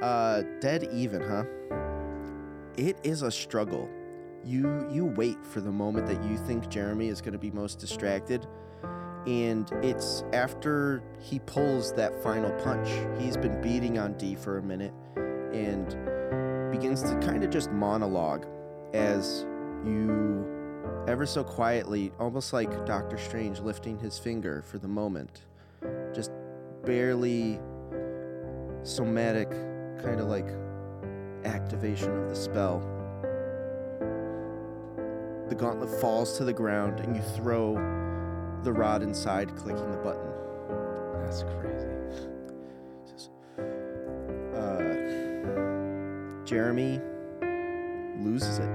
[0.01, 1.43] uh, dead even, huh?
[2.77, 3.89] It is a struggle.
[4.45, 7.81] You you wait for the moment that you think Jeremy is going to be most
[7.81, 8.47] distracted,
[9.27, 12.89] and it's after he pulls that final punch.
[13.21, 14.95] He's been beating on D for a minute,
[15.53, 15.89] and
[16.71, 18.47] begins to kind of just monologue
[18.95, 19.45] as
[19.85, 20.47] you
[21.09, 25.43] ever so quietly, almost like Doctor Strange lifting his finger for the moment,
[26.15, 26.31] just
[26.85, 27.61] barely
[28.83, 29.51] somatic
[30.03, 30.49] kind of like
[31.45, 32.81] activation of the spell.
[35.49, 37.75] The gauntlet falls to the ground and you throw
[38.63, 40.31] the rod inside, clicking the button.
[41.25, 41.89] That's crazy.
[44.55, 44.95] Uh,
[46.45, 47.01] Jeremy
[48.21, 48.71] loses it.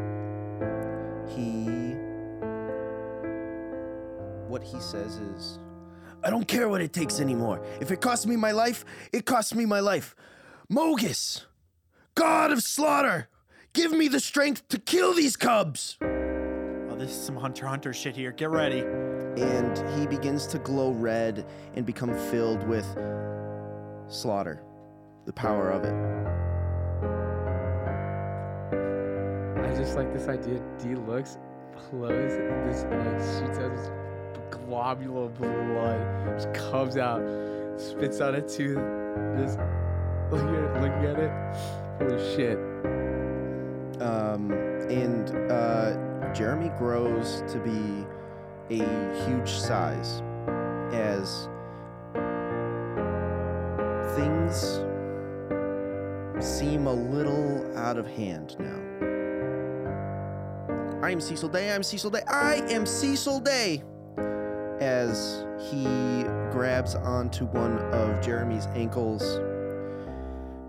[1.29, 1.95] He.
[4.47, 5.59] What he says is,
[6.25, 7.61] I don't care what it takes anymore.
[7.81, 10.15] If it costs me my life, it costs me my life.
[10.71, 11.43] Mogis,
[12.15, 13.27] God of slaughter,
[13.73, 15.97] give me the strength to kill these cubs.
[16.01, 18.31] Oh, this is some Hunter Hunter shit here.
[18.31, 18.79] Get ready.
[18.79, 21.45] And he begins to glow red
[21.75, 22.85] and become filled with
[24.07, 24.63] slaughter,
[25.25, 25.93] the power of it.
[29.59, 30.63] I just like this idea.
[30.81, 31.37] D looks,
[31.91, 33.89] blows this, like shoots out this
[34.53, 35.99] globule of blood,
[36.37, 37.21] just comes out,
[37.77, 38.77] spits out a tooth,
[39.37, 39.59] just
[40.31, 41.31] looking at, looking at it.
[41.99, 42.57] Holy shit!
[44.01, 44.51] Um,
[44.89, 48.05] and uh, Jeremy grows to be
[48.69, 50.21] a huge size
[50.93, 51.47] as
[54.15, 54.81] things
[56.39, 58.79] seem a little out of hand now.
[61.01, 61.69] I am Cecil Day.
[61.71, 62.21] I am Cecil Day.
[62.27, 63.83] I am Cecil Day.
[64.83, 65.85] As he
[66.51, 69.23] grabs onto one of Jeremy's ankles,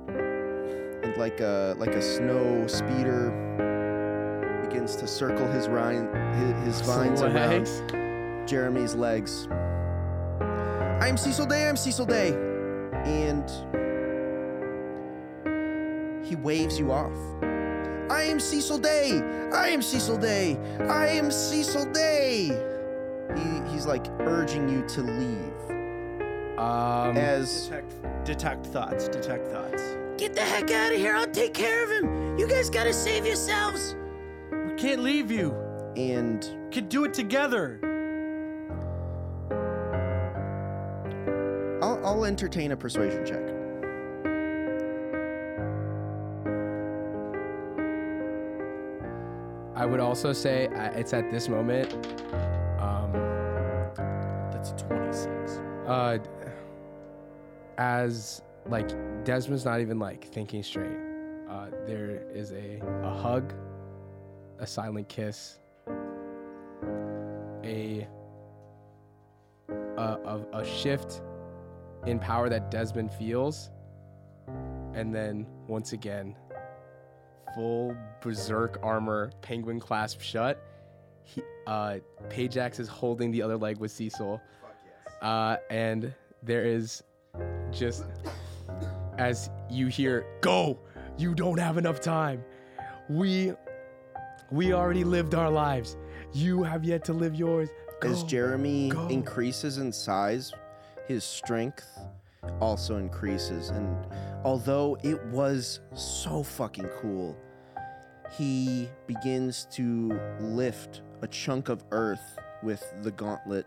[0.06, 3.32] and like a like a snow speeder
[4.62, 7.66] begins to circle his rind, his, his vines around
[8.46, 9.48] Jeremy's legs.
[9.50, 11.68] I am Cecil Day.
[11.68, 12.34] I'm Cecil Day,
[13.04, 13.50] and
[16.24, 17.18] he waves you off.
[18.08, 19.20] I am Cecil Day.
[19.52, 20.56] I am Cecil Day.
[20.88, 22.73] I am Cecil Day.
[23.74, 26.58] He, he's like urging you to leave.
[26.58, 29.08] Um, As Detect, detect thoughts.
[29.08, 29.82] Detect thoughts.
[30.16, 31.14] Get the heck out of here.
[31.14, 32.38] I'll take care of him.
[32.38, 33.96] You guys gotta save yourselves.
[34.50, 35.52] We can't leave you.
[35.96, 37.80] and We can do it together.
[41.82, 43.42] I'll, I'll entertain a persuasion check.
[49.76, 51.92] I would also say uh, it's at this moment.
[55.86, 56.18] Uh,
[57.78, 58.88] as like
[59.24, 60.96] Desmond's not even like thinking straight.
[61.48, 63.52] Uh, there is a a hug,
[64.58, 65.58] a silent kiss,
[67.62, 68.06] a
[69.68, 71.22] a, a, a shift
[72.06, 73.70] in power that Desmond feels,
[74.94, 76.36] and then once again,
[77.54, 80.62] full berserk armor, penguin clasp shut.
[81.22, 84.40] He, uh, Pajax is holding the other leg with Cecil,
[85.24, 87.02] uh, and there is
[87.72, 88.04] just
[89.18, 90.78] as you hear, "Go!
[91.16, 92.44] You don't have enough time.
[93.08, 93.52] We,
[94.50, 95.96] we already lived our lives.
[96.32, 97.70] You have yet to live yours."
[98.02, 99.08] As Jeremy go.
[99.08, 100.52] increases in size,
[101.08, 101.88] his strength
[102.60, 103.70] also increases.
[103.70, 103.96] And
[104.44, 107.34] although it was so fucking cool,
[108.36, 113.66] he begins to lift a chunk of earth with the gauntlet.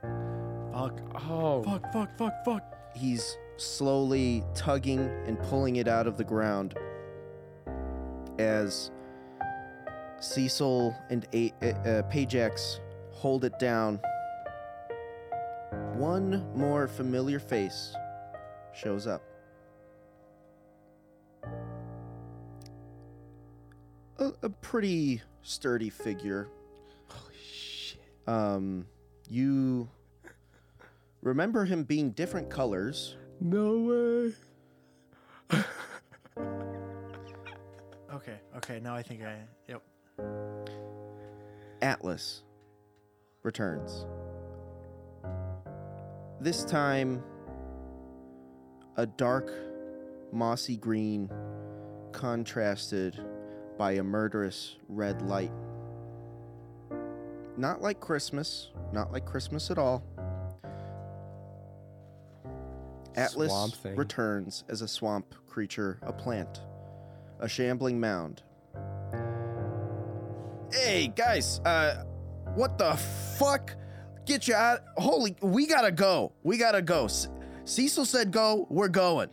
[0.78, 1.02] Fuck.
[1.28, 2.64] Oh, Fuck, fuck, fuck, fuck.
[2.96, 6.78] He's slowly tugging and pulling it out of the ground
[8.38, 8.92] as
[10.20, 12.80] Cecil and A- uh, uh, Pajax
[13.12, 14.00] hold it down.
[15.96, 17.96] One more familiar face
[18.76, 19.24] shows up.
[24.20, 26.50] A, a pretty sturdy figure.
[27.08, 28.00] holy shit!
[28.28, 28.86] Um,
[29.28, 29.90] you
[31.28, 33.18] remember him being different colors.
[33.42, 34.34] No way.
[38.14, 38.80] Okay, okay.
[38.80, 39.36] Now I think I.
[39.68, 39.84] Yep.
[41.82, 42.44] Atlas
[43.44, 44.06] returns.
[46.40, 47.22] This time,
[48.96, 49.52] a dark,
[50.32, 51.30] mossy green
[52.12, 53.20] contrasted
[53.78, 55.52] by a murderous red light.
[57.58, 60.04] Not like Christmas, not like Christmas at all.
[63.18, 63.52] Atlas
[63.98, 66.62] returns as a swamp creature, a plant,
[67.40, 68.44] a shambling mound.
[70.72, 72.04] Hey guys, uh,
[72.56, 72.96] what the
[73.38, 73.76] fuck?
[74.26, 74.82] Get you out!
[74.98, 76.34] Holy, we gotta go.
[76.44, 77.08] We gotta go.
[77.08, 77.30] C-
[77.64, 78.68] Cecil said go.
[78.70, 79.30] We're going.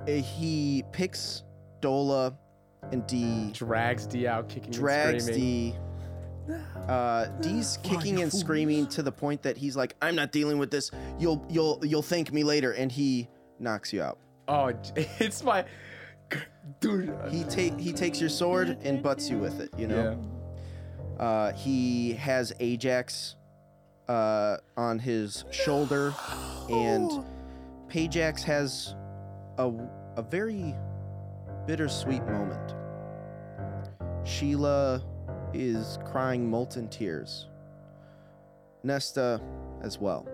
[0.00, 1.44] Uh, He picks
[1.82, 2.34] Dola
[2.90, 5.26] and D, Drags D out, kicking drags.
[5.26, 5.74] D.
[6.88, 10.70] Uh, D's kicking and screaming to the point that he's like, "I'm not dealing with
[10.70, 10.90] this.
[11.18, 13.28] You'll, you'll, you'll thank me later." And he
[13.58, 14.18] knocks you out.
[14.48, 15.64] Oh, it's my
[16.80, 17.14] dude.
[17.30, 19.70] He take he takes your sword and butts you with it.
[19.78, 20.18] You know.
[21.18, 23.36] Uh, he has Ajax
[24.08, 26.14] uh, on his shoulder,
[26.70, 27.10] and
[27.88, 28.94] Pajax has
[29.58, 29.70] a,
[30.16, 30.74] a very
[31.66, 32.74] bittersweet moment.
[34.24, 35.02] Sheila
[35.54, 37.46] is crying molten tears.
[38.82, 39.40] Nesta
[39.82, 40.26] as well.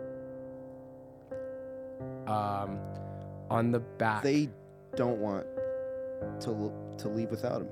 [2.26, 2.78] Um,
[3.50, 4.48] on the back, They
[4.94, 5.46] don't want
[6.40, 7.68] to to leave without him.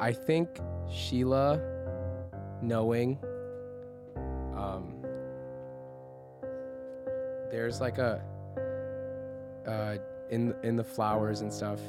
[0.00, 0.48] I think
[0.90, 1.60] Sheila,
[2.62, 3.18] knowing,
[4.56, 4.94] um,
[7.50, 8.22] there's like a,
[9.66, 9.96] uh,
[10.30, 11.80] in in the flowers and stuff.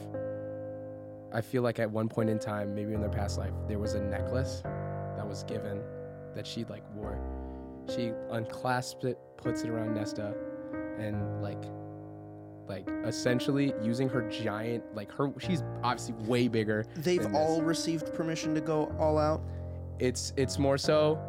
[1.34, 3.94] I feel like at one point in time, maybe in their past life, there was
[3.94, 5.82] a necklace that was given
[6.36, 7.18] that she like wore.
[7.94, 10.34] She unclasps it, puts it around Nesta,
[11.00, 11.64] and like,
[12.68, 16.86] like essentially using her giant, like her, she's obviously way bigger.
[16.98, 19.42] They've all received permission to go all out.
[20.00, 21.20] it's it's more so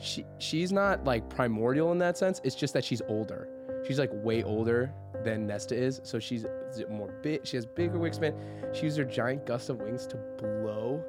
[0.00, 3.48] she she's not like primordial in that sense it's just that she's older
[3.86, 4.92] she's like way older
[5.24, 6.44] than nesta is so she's
[6.88, 7.46] more bit.
[7.46, 8.34] she has bigger wingspan
[8.74, 11.02] she used her giant gust of wings to blow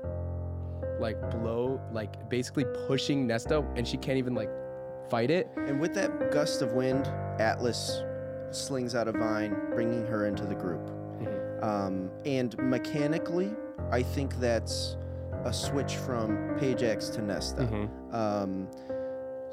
[1.00, 4.50] like blow like basically pushing nesta and she can't even like
[5.10, 7.06] fight it And with that gust of wind,
[7.40, 8.02] Atlas
[8.50, 10.90] slings out a vine, bringing her into the group.
[11.62, 13.54] Um, and mechanically,
[13.92, 14.98] I think that's
[15.44, 17.64] a switch from Pajax to Nesta.
[18.12, 18.68] Um,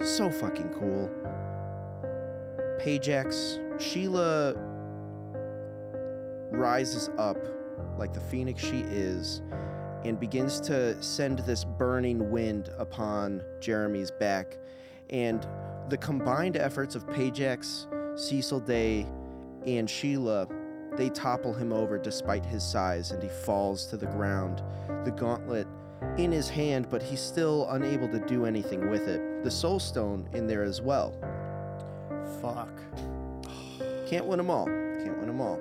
[0.02, 1.10] so fucking cool.
[2.78, 4.54] Pajax, Sheila
[6.52, 7.38] rises up
[7.98, 9.42] like the phoenix she is
[10.04, 14.58] and begins to send this burning wind upon Jeremy's back.
[15.10, 15.46] And
[15.88, 19.06] the combined efforts of Pajax, Cecil Day,
[19.66, 20.48] and Sheila,
[20.96, 24.62] they topple him over despite his size and he falls to the ground.
[25.04, 25.66] The gauntlet
[26.18, 29.44] in his hand, but he's still unable to do anything with it.
[29.44, 31.14] The soul stone in there as well.
[32.40, 32.72] Fuck.
[34.06, 34.66] Can't win them all.
[34.66, 35.60] Can't win them all.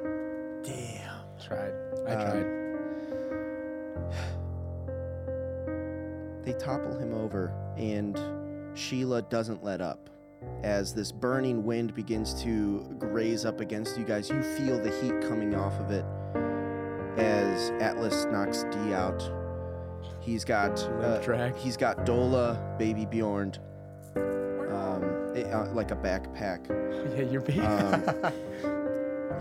[1.52, 1.74] Tried
[2.08, 2.46] i Um, tried
[6.46, 8.20] They topple him over, and
[8.74, 10.10] Sheila doesn't let up.
[10.64, 15.22] As this burning wind begins to graze up against you guys, you feel the heat
[15.28, 16.06] coming off of it
[17.18, 19.22] as Atlas knocks D out.
[20.20, 23.54] He's got uh, he's got Dola, baby Bjorn,
[24.16, 25.04] um,
[25.36, 26.68] eh, uh, like a backpack.
[27.16, 28.04] yeah you're being Um,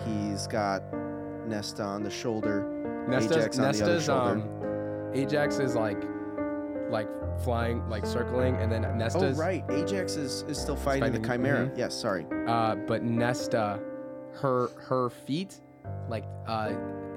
[0.06, 0.82] he's got
[1.50, 3.04] Nesta on the shoulder.
[3.08, 4.30] Nesta's, Ajax on the other Nesta's shoulder.
[4.30, 6.02] um Ajax is like
[6.90, 7.08] like
[7.42, 9.38] flying like circling and then Nesta's.
[9.38, 11.66] Oh right, Ajax is, is still fighting, the fighting- Chimera.
[11.66, 11.78] mhm.
[11.78, 12.26] Yes, sorry.
[12.46, 13.80] uh but Nesta
[14.34, 15.60] her her feet
[16.08, 16.72] like uh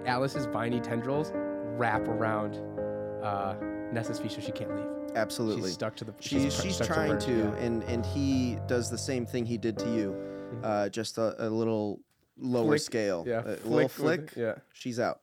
[0.05, 1.31] Alice's viney tendrils
[1.77, 2.55] wrap around
[3.23, 3.55] uh
[3.91, 4.87] Nesta's feet so she can't leave.
[5.15, 5.63] Absolutely.
[5.69, 7.55] She's stuck to the She's pr- she's trying her, to, yeah.
[7.65, 10.15] and and he does the same thing he did to you,
[10.63, 11.99] uh, just a, a little
[12.37, 13.23] lower Flick, scale.
[13.27, 14.55] yeah, a little flick with yeah.
[14.73, 15.21] she's out.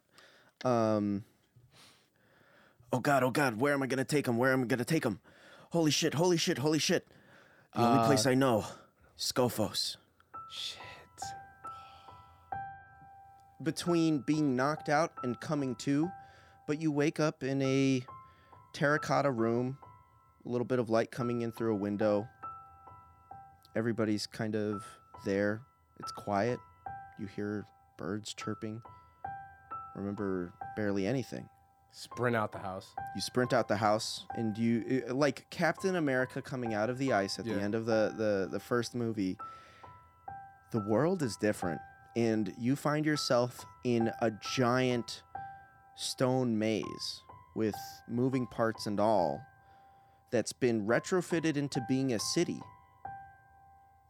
[0.64, 1.24] Um.
[2.92, 3.22] Oh God!
[3.22, 3.60] Oh God!
[3.60, 4.36] Where am I gonna take him?
[4.36, 5.20] Where am I gonna take him?
[5.70, 6.14] Holy shit!
[6.14, 6.58] Holy shit!
[6.58, 7.06] Holy shit!
[7.74, 8.64] The only place Uh, I know,
[9.16, 9.96] Skophos.
[10.50, 10.78] Shit.
[13.62, 16.10] Between being knocked out and coming to,
[16.66, 18.04] but you wake up in a
[18.72, 19.78] terracotta room,
[20.44, 22.26] a little bit of light coming in through a window.
[23.76, 24.82] Everybody's kind of
[25.24, 25.60] there.
[26.00, 26.58] It's quiet.
[27.20, 27.66] You hear
[27.98, 28.80] birds chirping.
[29.94, 31.48] Remember barely anything.
[31.92, 32.86] Sprint out the house.
[33.14, 37.38] You sprint out the house and you like Captain America coming out of the ice
[37.38, 37.54] at Yeah.
[37.56, 39.36] the end of the, the the first movie.
[40.70, 41.80] The world is different
[42.16, 45.22] and you find yourself in a giant
[45.96, 47.22] stone maze
[47.54, 47.74] with
[48.08, 49.40] moving parts and all
[50.30, 52.60] that's been retrofitted into being a city.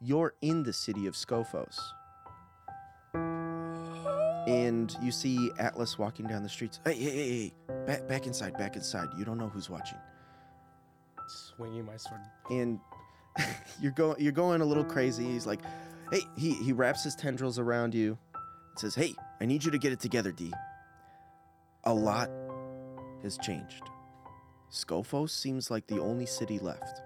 [0.02, 1.78] You're in the city of Skophos.
[4.46, 6.80] And you see Atlas walking down the streets.
[6.84, 7.52] Hey, hey, hey, hey.
[7.86, 9.08] Back, back inside, back inside.
[9.16, 9.98] You don't know who's watching.
[11.28, 12.20] Swinging my sword.
[12.50, 12.80] And
[13.80, 15.24] you're going you're going a little crazy.
[15.24, 15.60] He's like,
[16.10, 18.18] "Hey, he he wraps his tendrils around you.
[18.34, 20.52] and says, "Hey, I need you to get it together, D.
[21.84, 22.30] A lot
[23.22, 23.82] has changed.
[24.70, 27.02] Skophos seems like the only city left.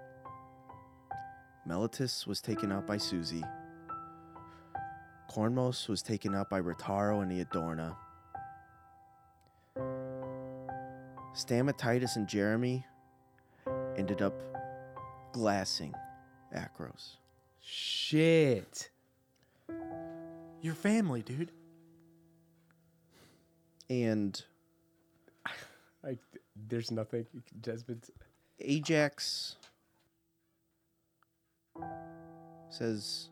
[1.67, 3.43] Meletis was taken out by Susie.
[5.35, 7.97] Cornmos was taken up by Rotaro and the Adorna.
[11.35, 12.85] Stamatitis and Jeremy
[13.97, 14.33] ended up
[15.33, 15.93] glassing
[16.55, 17.17] Akros.
[17.61, 18.89] Shit.
[20.61, 21.51] Your family, dude.
[23.89, 24.41] And
[26.05, 26.17] I,
[26.69, 27.25] there's nothing.
[27.59, 28.05] Desmond.
[28.61, 29.57] Ajax
[32.69, 33.27] says,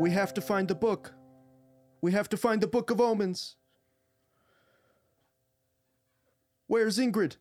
[0.00, 1.14] We have to find the book.
[2.00, 3.56] We have to find the Book of Omens.
[6.66, 7.36] Where's Ingrid?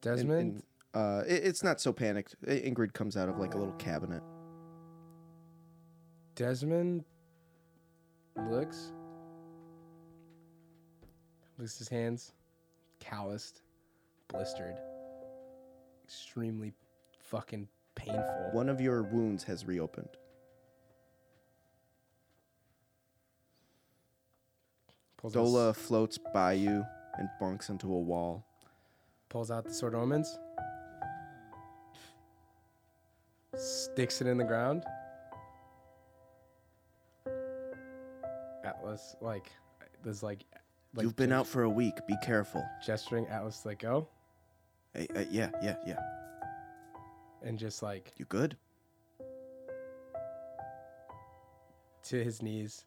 [0.00, 0.30] Desmond.
[0.30, 0.62] and,
[0.92, 2.36] uh, it, it's not so panicked.
[2.46, 4.22] Ingrid comes out of like a little cabinet.
[6.34, 7.04] Desmond
[8.50, 8.92] looks
[11.58, 12.32] looks his hands,
[13.00, 13.62] calloused,
[14.28, 14.76] blistered,
[16.04, 16.72] extremely
[17.20, 18.50] fucking painful.
[18.52, 20.08] One of your wounds has reopened.
[25.16, 26.84] Pulls out, Dola floats by you
[27.18, 28.44] and bunks into a wall.
[29.30, 30.38] pulls out the sword omens,
[33.56, 34.84] sticks it in the ground.
[38.64, 39.50] Atlas, like,
[40.02, 40.44] there's like,
[40.94, 41.94] like You've been gest- out for a week.
[42.06, 42.64] Be careful.
[42.84, 43.26] gesturing.
[43.28, 44.08] Atlas, like, go,
[44.92, 45.98] Hey, uh, yeah, yeah, yeah.
[47.44, 48.56] And just like You good?
[52.04, 52.84] to his knees,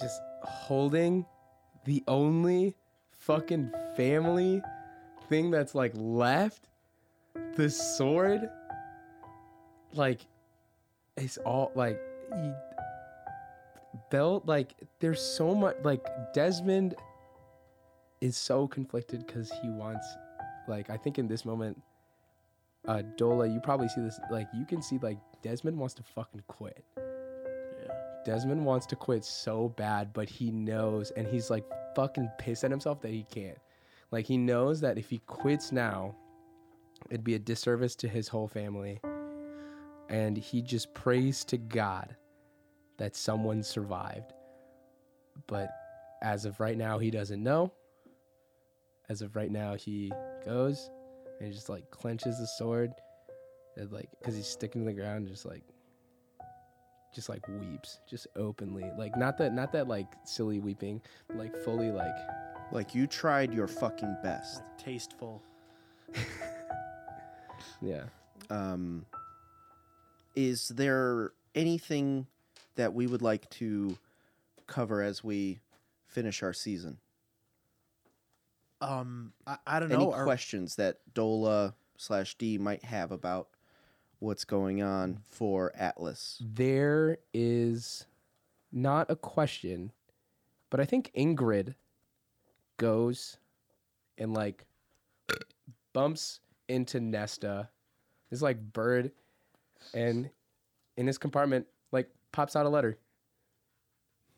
[0.00, 1.26] just holding
[1.84, 2.76] the only
[3.10, 4.62] fucking family
[5.28, 6.68] thing that's like left
[7.56, 8.48] the sword.
[9.94, 10.20] Like,
[11.16, 12.00] it's all like,
[12.34, 12.52] he,
[14.10, 16.94] Belt, like, there's so much, like, Desmond
[18.20, 20.06] is so conflicted because he wants,
[20.66, 21.82] like, I think in this moment,
[22.86, 26.42] uh, Dola, you probably see this, like, you can see, like, Desmond wants to fucking
[26.46, 26.84] quit.
[26.96, 27.94] Yeah.
[28.24, 31.64] Desmond wants to quit so bad, but he knows, and he's like
[31.96, 33.58] fucking pissed at himself that he can't.
[34.12, 36.14] Like he knows that if he quits now,
[37.10, 39.00] it'd be a disservice to his whole family.
[40.08, 42.14] And he just prays to God
[42.98, 44.32] that someone survived.
[45.46, 45.70] But
[46.22, 47.72] as of right now, he doesn't know.
[49.08, 50.12] As of right now, he
[50.44, 50.90] goes
[51.42, 52.92] and he just like clenches the sword,
[53.76, 55.64] and like because he's sticking to the ground, just like
[57.12, 60.98] just like weeps just openly like not that not that like silly weeping
[61.34, 62.14] like fully like
[62.70, 64.62] Like you tried your fucking best.
[64.78, 65.42] Tasteful.
[67.82, 68.04] yeah
[68.48, 69.04] Um,
[70.34, 72.26] is there anything
[72.76, 73.98] that we would like to
[74.66, 75.60] cover as we
[76.06, 76.98] finish our season?
[78.82, 80.12] Um, I, I don't Any know.
[80.12, 83.48] are- questions that Dola slash D might have about
[84.18, 86.40] what's going on for Atlas?
[86.44, 88.06] there is
[88.72, 89.92] not a question
[90.70, 91.74] but i think ingrid
[92.78, 93.36] goes
[94.16, 94.64] and like
[95.92, 97.68] bumps into nesta
[98.30, 99.10] this like bird
[99.92, 100.30] and
[100.96, 102.96] in his compartment like pops out a letter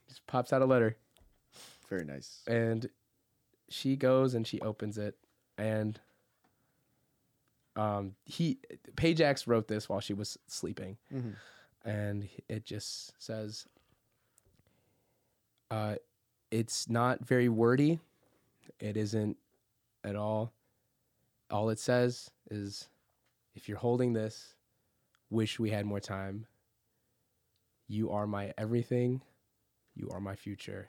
[0.09, 0.97] just pops out a letter
[1.89, 2.43] Very nice.
[2.49, 2.89] and
[3.75, 5.17] she goes and she opens it
[5.59, 6.01] and
[7.77, 8.59] um he
[8.97, 10.97] Pajax wrote this while she was sleeping.
[11.13, 11.35] Mhm.
[11.85, 13.67] and it just says
[15.71, 15.97] uh
[16.51, 17.99] it's not very wordy.
[18.79, 19.37] It isn't
[20.05, 20.53] at all.
[21.51, 22.89] All it says is
[23.55, 24.55] if you're holding this
[25.31, 26.47] wish we had more time.
[27.89, 29.21] You are my everything.
[29.97, 30.89] You are my future.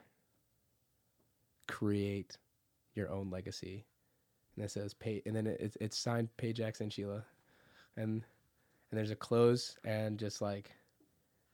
[1.66, 2.38] Create
[2.96, 3.84] your own legacy.
[4.56, 7.24] And it says pay, and then it, it's it's signed Pajax and Sheila,
[7.96, 8.22] and
[8.90, 10.72] and there's a close and just like,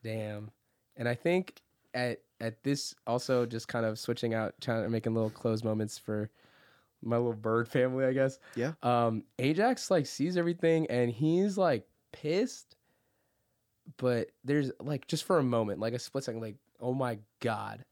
[0.05, 0.51] damn.
[0.97, 1.61] And I think
[1.95, 5.99] at at this also just kind of switching out, trying to making little close moments
[5.99, 6.31] for
[7.03, 8.39] my little bird family, I guess.
[8.55, 8.73] Yeah.
[8.83, 12.77] Um, Ajax like sees everything and he's like pissed,
[13.97, 17.85] but there's like just for a moment, like a split second, like oh my god,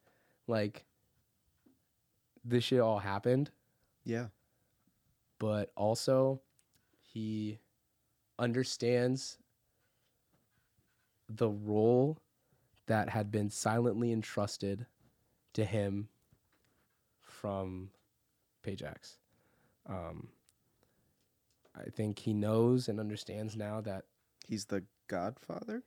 [0.47, 0.85] like
[2.45, 3.51] this shit all happened,
[4.05, 4.29] Yeah.
[5.39, 6.41] but also
[6.99, 7.59] he
[8.39, 9.39] understands
[11.29, 12.19] the role
[12.87, 14.87] that had been silently entrusted
[15.53, 16.09] to him
[17.21, 17.91] from
[18.63, 19.19] Pajax.
[19.87, 20.29] Um,
[21.77, 24.05] I think he knows and understands now that,
[24.49, 25.83] He's the Godfather.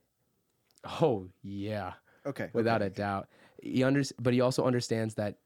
[1.02, 1.94] oh, yeah,
[2.24, 2.48] Okay.
[2.54, 2.86] without okay.
[2.86, 3.28] a doubt.
[3.62, 5.38] He under, but he also understands that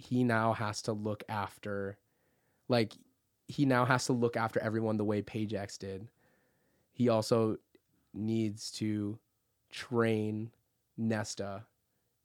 [0.00, 1.98] he- now has to look after,
[2.68, 2.94] like,
[3.48, 6.08] he now has to look after everyone the way Pajax did.
[6.92, 7.58] He also
[8.14, 9.18] needs to
[9.70, 10.50] train
[10.96, 11.64] Nesta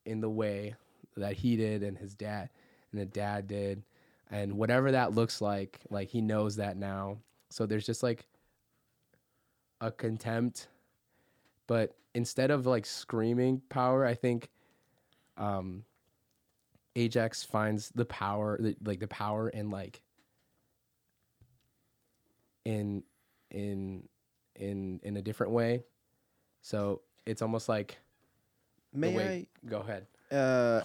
[0.06, 0.76] in the way
[1.18, 2.49] that he did and his dad
[2.91, 3.84] and the dad did
[4.30, 7.18] and whatever that looks like like he knows that now
[7.49, 8.26] so there's just like
[9.81, 10.68] a contempt
[11.68, 14.49] but instead of like screaming power i think
[15.38, 15.84] um
[16.95, 20.01] ajax finds the power the, like the power in like
[22.63, 23.03] in
[23.51, 24.07] in
[24.55, 25.84] in in a different way
[26.61, 27.97] so it's almost like
[28.93, 30.81] May way go ahead uh,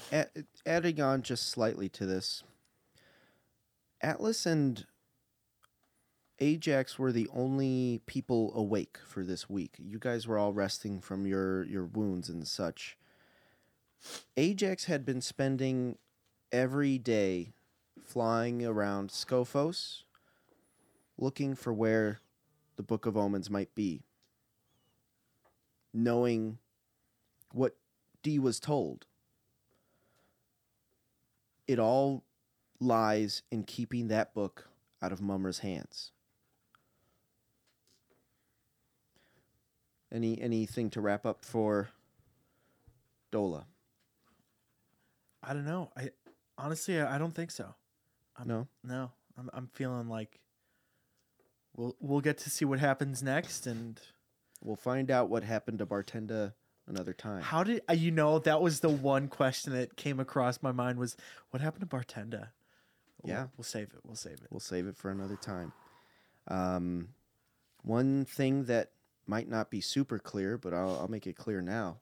[0.67, 2.43] adding on just slightly to this,
[4.01, 4.87] Atlas and
[6.39, 9.77] Ajax were the only people awake for this week.
[9.79, 12.97] You guys were all resting from your your wounds and such.
[14.37, 15.99] Ajax had been spending
[16.53, 17.53] every day
[18.03, 20.05] flying around Skophos
[21.19, 22.21] looking for where
[22.77, 24.03] the Book of Omens might be.
[25.93, 26.59] Knowing
[27.53, 27.77] what
[28.23, 29.07] Dee was told.
[31.69, 32.25] It all
[32.81, 34.69] lies in keeping that book
[35.03, 36.13] out of Mumra's hands.
[40.13, 41.91] Any anything to wrap up for
[43.31, 43.65] Dola?
[45.51, 45.91] I don't know.
[45.97, 46.11] I
[46.57, 47.75] honestly, I I don't think so.
[48.37, 48.69] I'm, No?
[48.85, 49.11] no.
[49.37, 50.39] I'm, I'm feeling like
[51.77, 54.01] we'll we'll get to see what happens next, and
[54.63, 56.53] We'll find out what happened to Bartenda
[56.87, 57.41] another time.
[57.43, 60.99] how did uh, you know that was the one question that came across my mind
[60.99, 61.17] was
[61.51, 62.49] what happened to Bartenda?
[63.23, 63.47] We'll- Yeah.
[63.57, 64.01] we'll save it.
[64.05, 64.47] We'll save it.
[64.51, 65.73] We'll save it for another time.
[66.47, 67.09] Um,
[67.83, 68.93] one thing that
[69.27, 71.99] might not be super clear, but I'll, I'll make it clear now.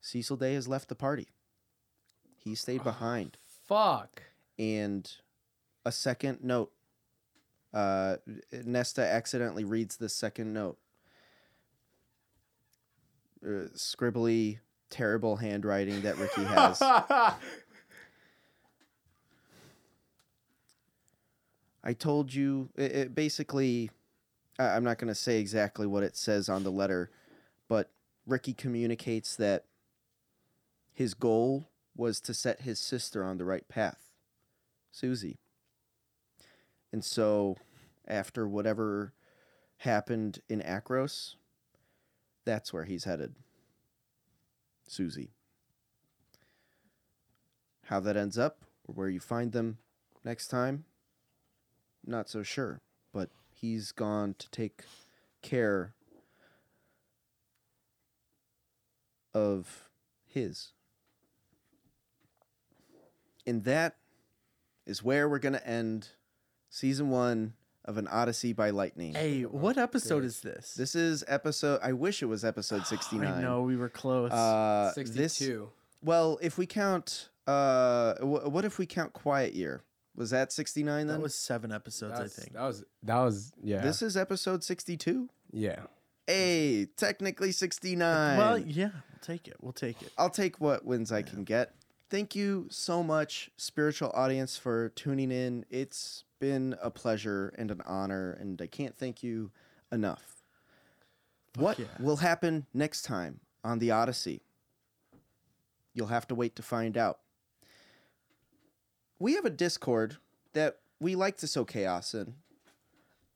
[0.00, 1.28] Cecil Day has left the party.
[2.46, 3.36] He stayed behind.
[3.66, 4.22] Fuck.
[4.56, 5.10] and
[5.84, 6.70] a second note.
[7.74, 8.18] Uh,
[8.52, 10.78] Nesta accidentally reads the second note.
[13.44, 14.60] Uh, scribbly,
[14.90, 16.80] terrible handwriting that Ricky has.
[21.82, 23.90] I told you, it, it basically,
[24.56, 27.10] I, I'm not going to say exactly what it says on the letter,
[27.68, 27.90] but
[28.24, 29.64] Ricky communicates that
[30.94, 34.10] his goal was to set his sister on the right path,
[34.90, 35.38] Susie.
[36.92, 37.56] And so,
[38.06, 39.12] after whatever
[39.78, 41.34] happened in Akros,
[42.44, 43.34] that's where he's headed.
[44.86, 45.30] Susie.
[47.86, 49.78] How that ends up, or where you find them
[50.24, 50.84] next time,
[52.04, 52.80] not so sure.
[53.12, 54.82] But he's gone to take
[55.42, 55.94] care
[59.34, 59.90] of
[60.24, 60.72] his.
[63.46, 63.96] And that
[64.86, 66.08] is where we're going to end
[66.70, 67.54] season one
[67.84, 69.14] of An Odyssey by Lightning.
[69.14, 70.74] Hey, what episode is this?
[70.74, 73.26] This is episode, I wish it was episode 69.
[73.32, 74.32] I know we were close.
[74.32, 75.68] Uh, this, 62.
[76.02, 79.82] well, if we count, uh, wh- what if we count Quiet Year?
[80.16, 81.16] Was that 69 then?
[81.18, 82.54] that was seven episodes, That I think.
[82.54, 83.82] that was that was yeah.
[83.82, 85.28] This is episode 62?
[85.52, 85.80] yeah.
[86.26, 88.36] Hey, technically 69.
[88.38, 89.56] Well, yeah, we'll take it.
[89.60, 90.10] We'll take it.
[90.18, 91.72] I'll take what wins I can get.
[92.08, 95.64] Thank you so much, spiritual audience, for tuning in.
[95.70, 99.50] It's been a pleasure and an honor, and I can't thank you
[99.90, 100.42] enough.
[101.56, 101.86] what yeah.
[101.98, 104.42] will happen next time on the Odyssey?
[105.94, 107.18] You'll have to wait to find out.
[109.18, 110.18] We have a Discord
[110.52, 112.34] that we like to sow chaos in.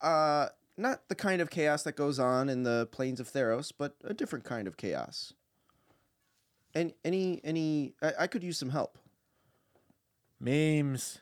[0.01, 3.97] Uh, not the kind of chaos that goes on in the plains of Theros, but
[4.05, 5.33] a different kind of chaos.
[6.75, 8.97] And any any I, I could use some help.
[10.39, 11.19] Memes.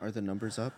[0.00, 0.72] Are the numbers up?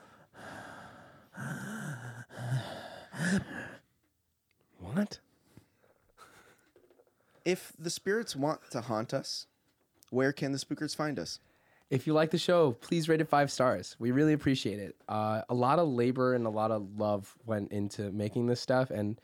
[4.79, 5.19] What?
[7.45, 9.47] If the spirits want to haunt us,
[10.11, 11.39] where can the spookers find us?
[11.91, 13.97] If you like the show, please rate it five stars.
[13.99, 14.97] We really appreciate it.
[15.09, 18.91] Uh, a lot of labor and a lot of love went into making this stuff,
[18.91, 19.21] and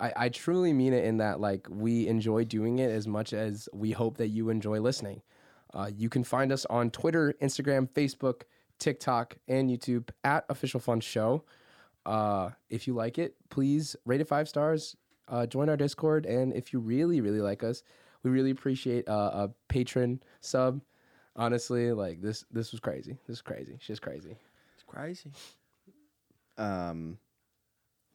[0.00, 3.68] I, I truly mean it in that like we enjoy doing it as much as
[3.72, 5.22] we hope that you enjoy listening.
[5.74, 8.42] Uh, you can find us on Twitter, Instagram, Facebook,
[8.78, 11.44] TikTok, and YouTube at Official Fun Show.
[12.06, 14.96] Uh, if you like it, please rate it five stars.
[15.28, 17.82] Uh, join our Discord, and if you really, really like us,
[18.22, 20.80] we really appreciate uh, a patron sub.
[21.36, 23.18] Honestly, like this, this was crazy.
[23.26, 23.76] This is crazy.
[23.80, 24.36] She's crazy.
[24.74, 25.30] It's crazy.
[26.56, 27.18] Um,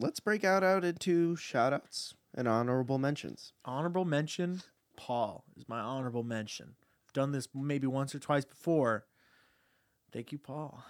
[0.04, 3.54] let's break out out into shout outs and honorable mentions.
[3.64, 4.62] Honorable mention
[4.98, 6.76] Paul is my honorable mention.
[7.08, 9.06] I've done this maybe once or twice before.
[10.12, 10.84] Thank you, Paul.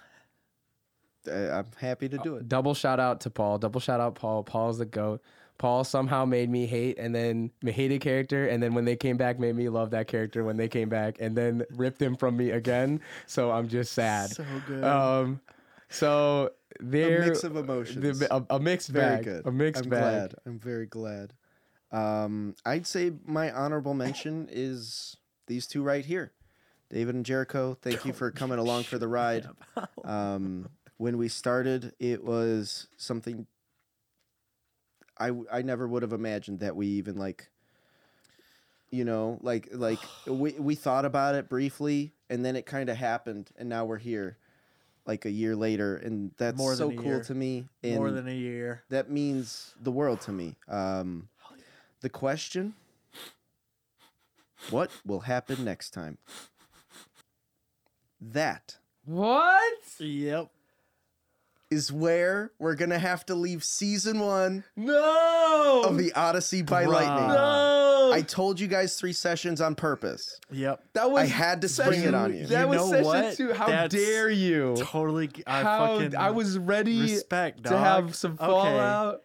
[1.30, 2.48] I'm happy to do it.
[2.48, 3.58] Double shout out to Paul.
[3.58, 4.42] Double shout out Paul.
[4.42, 5.22] Paul's the goat.
[5.56, 9.16] Paul somehow made me hate and then hate a character, and then when they came
[9.16, 12.36] back, made me love that character when they came back, and then ripped him from
[12.36, 13.00] me again.
[13.26, 14.30] So I'm just sad.
[14.30, 14.84] So good.
[14.84, 15.40] Um,
[15.88, 16.50] so
[16.80, 18.18] there a mix of emotions.
[18.18, 19.24] the- a, a mixed very bag.
[19.24, 19.46] good.
[19.46, 20.00] A mixed I'm bag.
[20.00, 20.34] glad.
[20.46, 21.32] I'm very glad.
[21.92, 26.32] Um, I'd say my honorable mention is these two right here,
[26.90, 27.78] David and Jericho.
[27.80, 29.46] Thank you for coming along for the ride.
[30.04, 30.68] Um,
[30.98, 33.46] when we started, it was something
[35.18, 37.48] I I never would have imagined that we even like.
[38.90, 42.96] You know, like like we we thought about it briefly, and then it kind of
[42.96, 44.36] happened, and now we're here.
[45.06, 47.22] Like a year later, and that's More so than a cool year.
[47.24, 47.68] to me.
[47.82, 48.82] And More than a year.
[48.88, 50.56] that means the world to me.
[50.68, 51.28] Um,
[52.00, 52.74] the question:
[54.70, 56.18] What will happen next time?
[58.20, 59.78] That What?
[59.98, 60.48] Yep.
[61.70, 65.82] is where we're gonna have to leave season one No.
[65.86, 66.92] of the Odyssey by Bruh.
[66.92, 67.28] Lightning.
[67.28, 67.73] no.
[68.14, 70.38] I told you guys three sessions on purpose.
[70.50, 70.82] Yep.
[70.94, 72.46] that was I had to spring it on you.
[72.46, 73.36] That You was know session what?
[73.36, 73.52] two.
[73.52, 74.74] How That's dare you?
[74.78, 75.28] Totally.
[75.28, 78.46] g- I How fucking I was ready respect, to have some Okay.
[78.46, 79.22] fallout.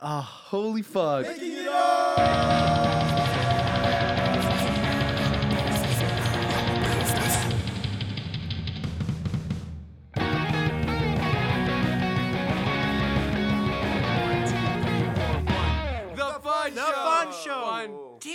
[0.00, 1.26] Oh, Holy fuck.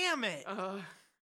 [0.09, 0.43] Damn it.
[0.47, 0.77] Uh,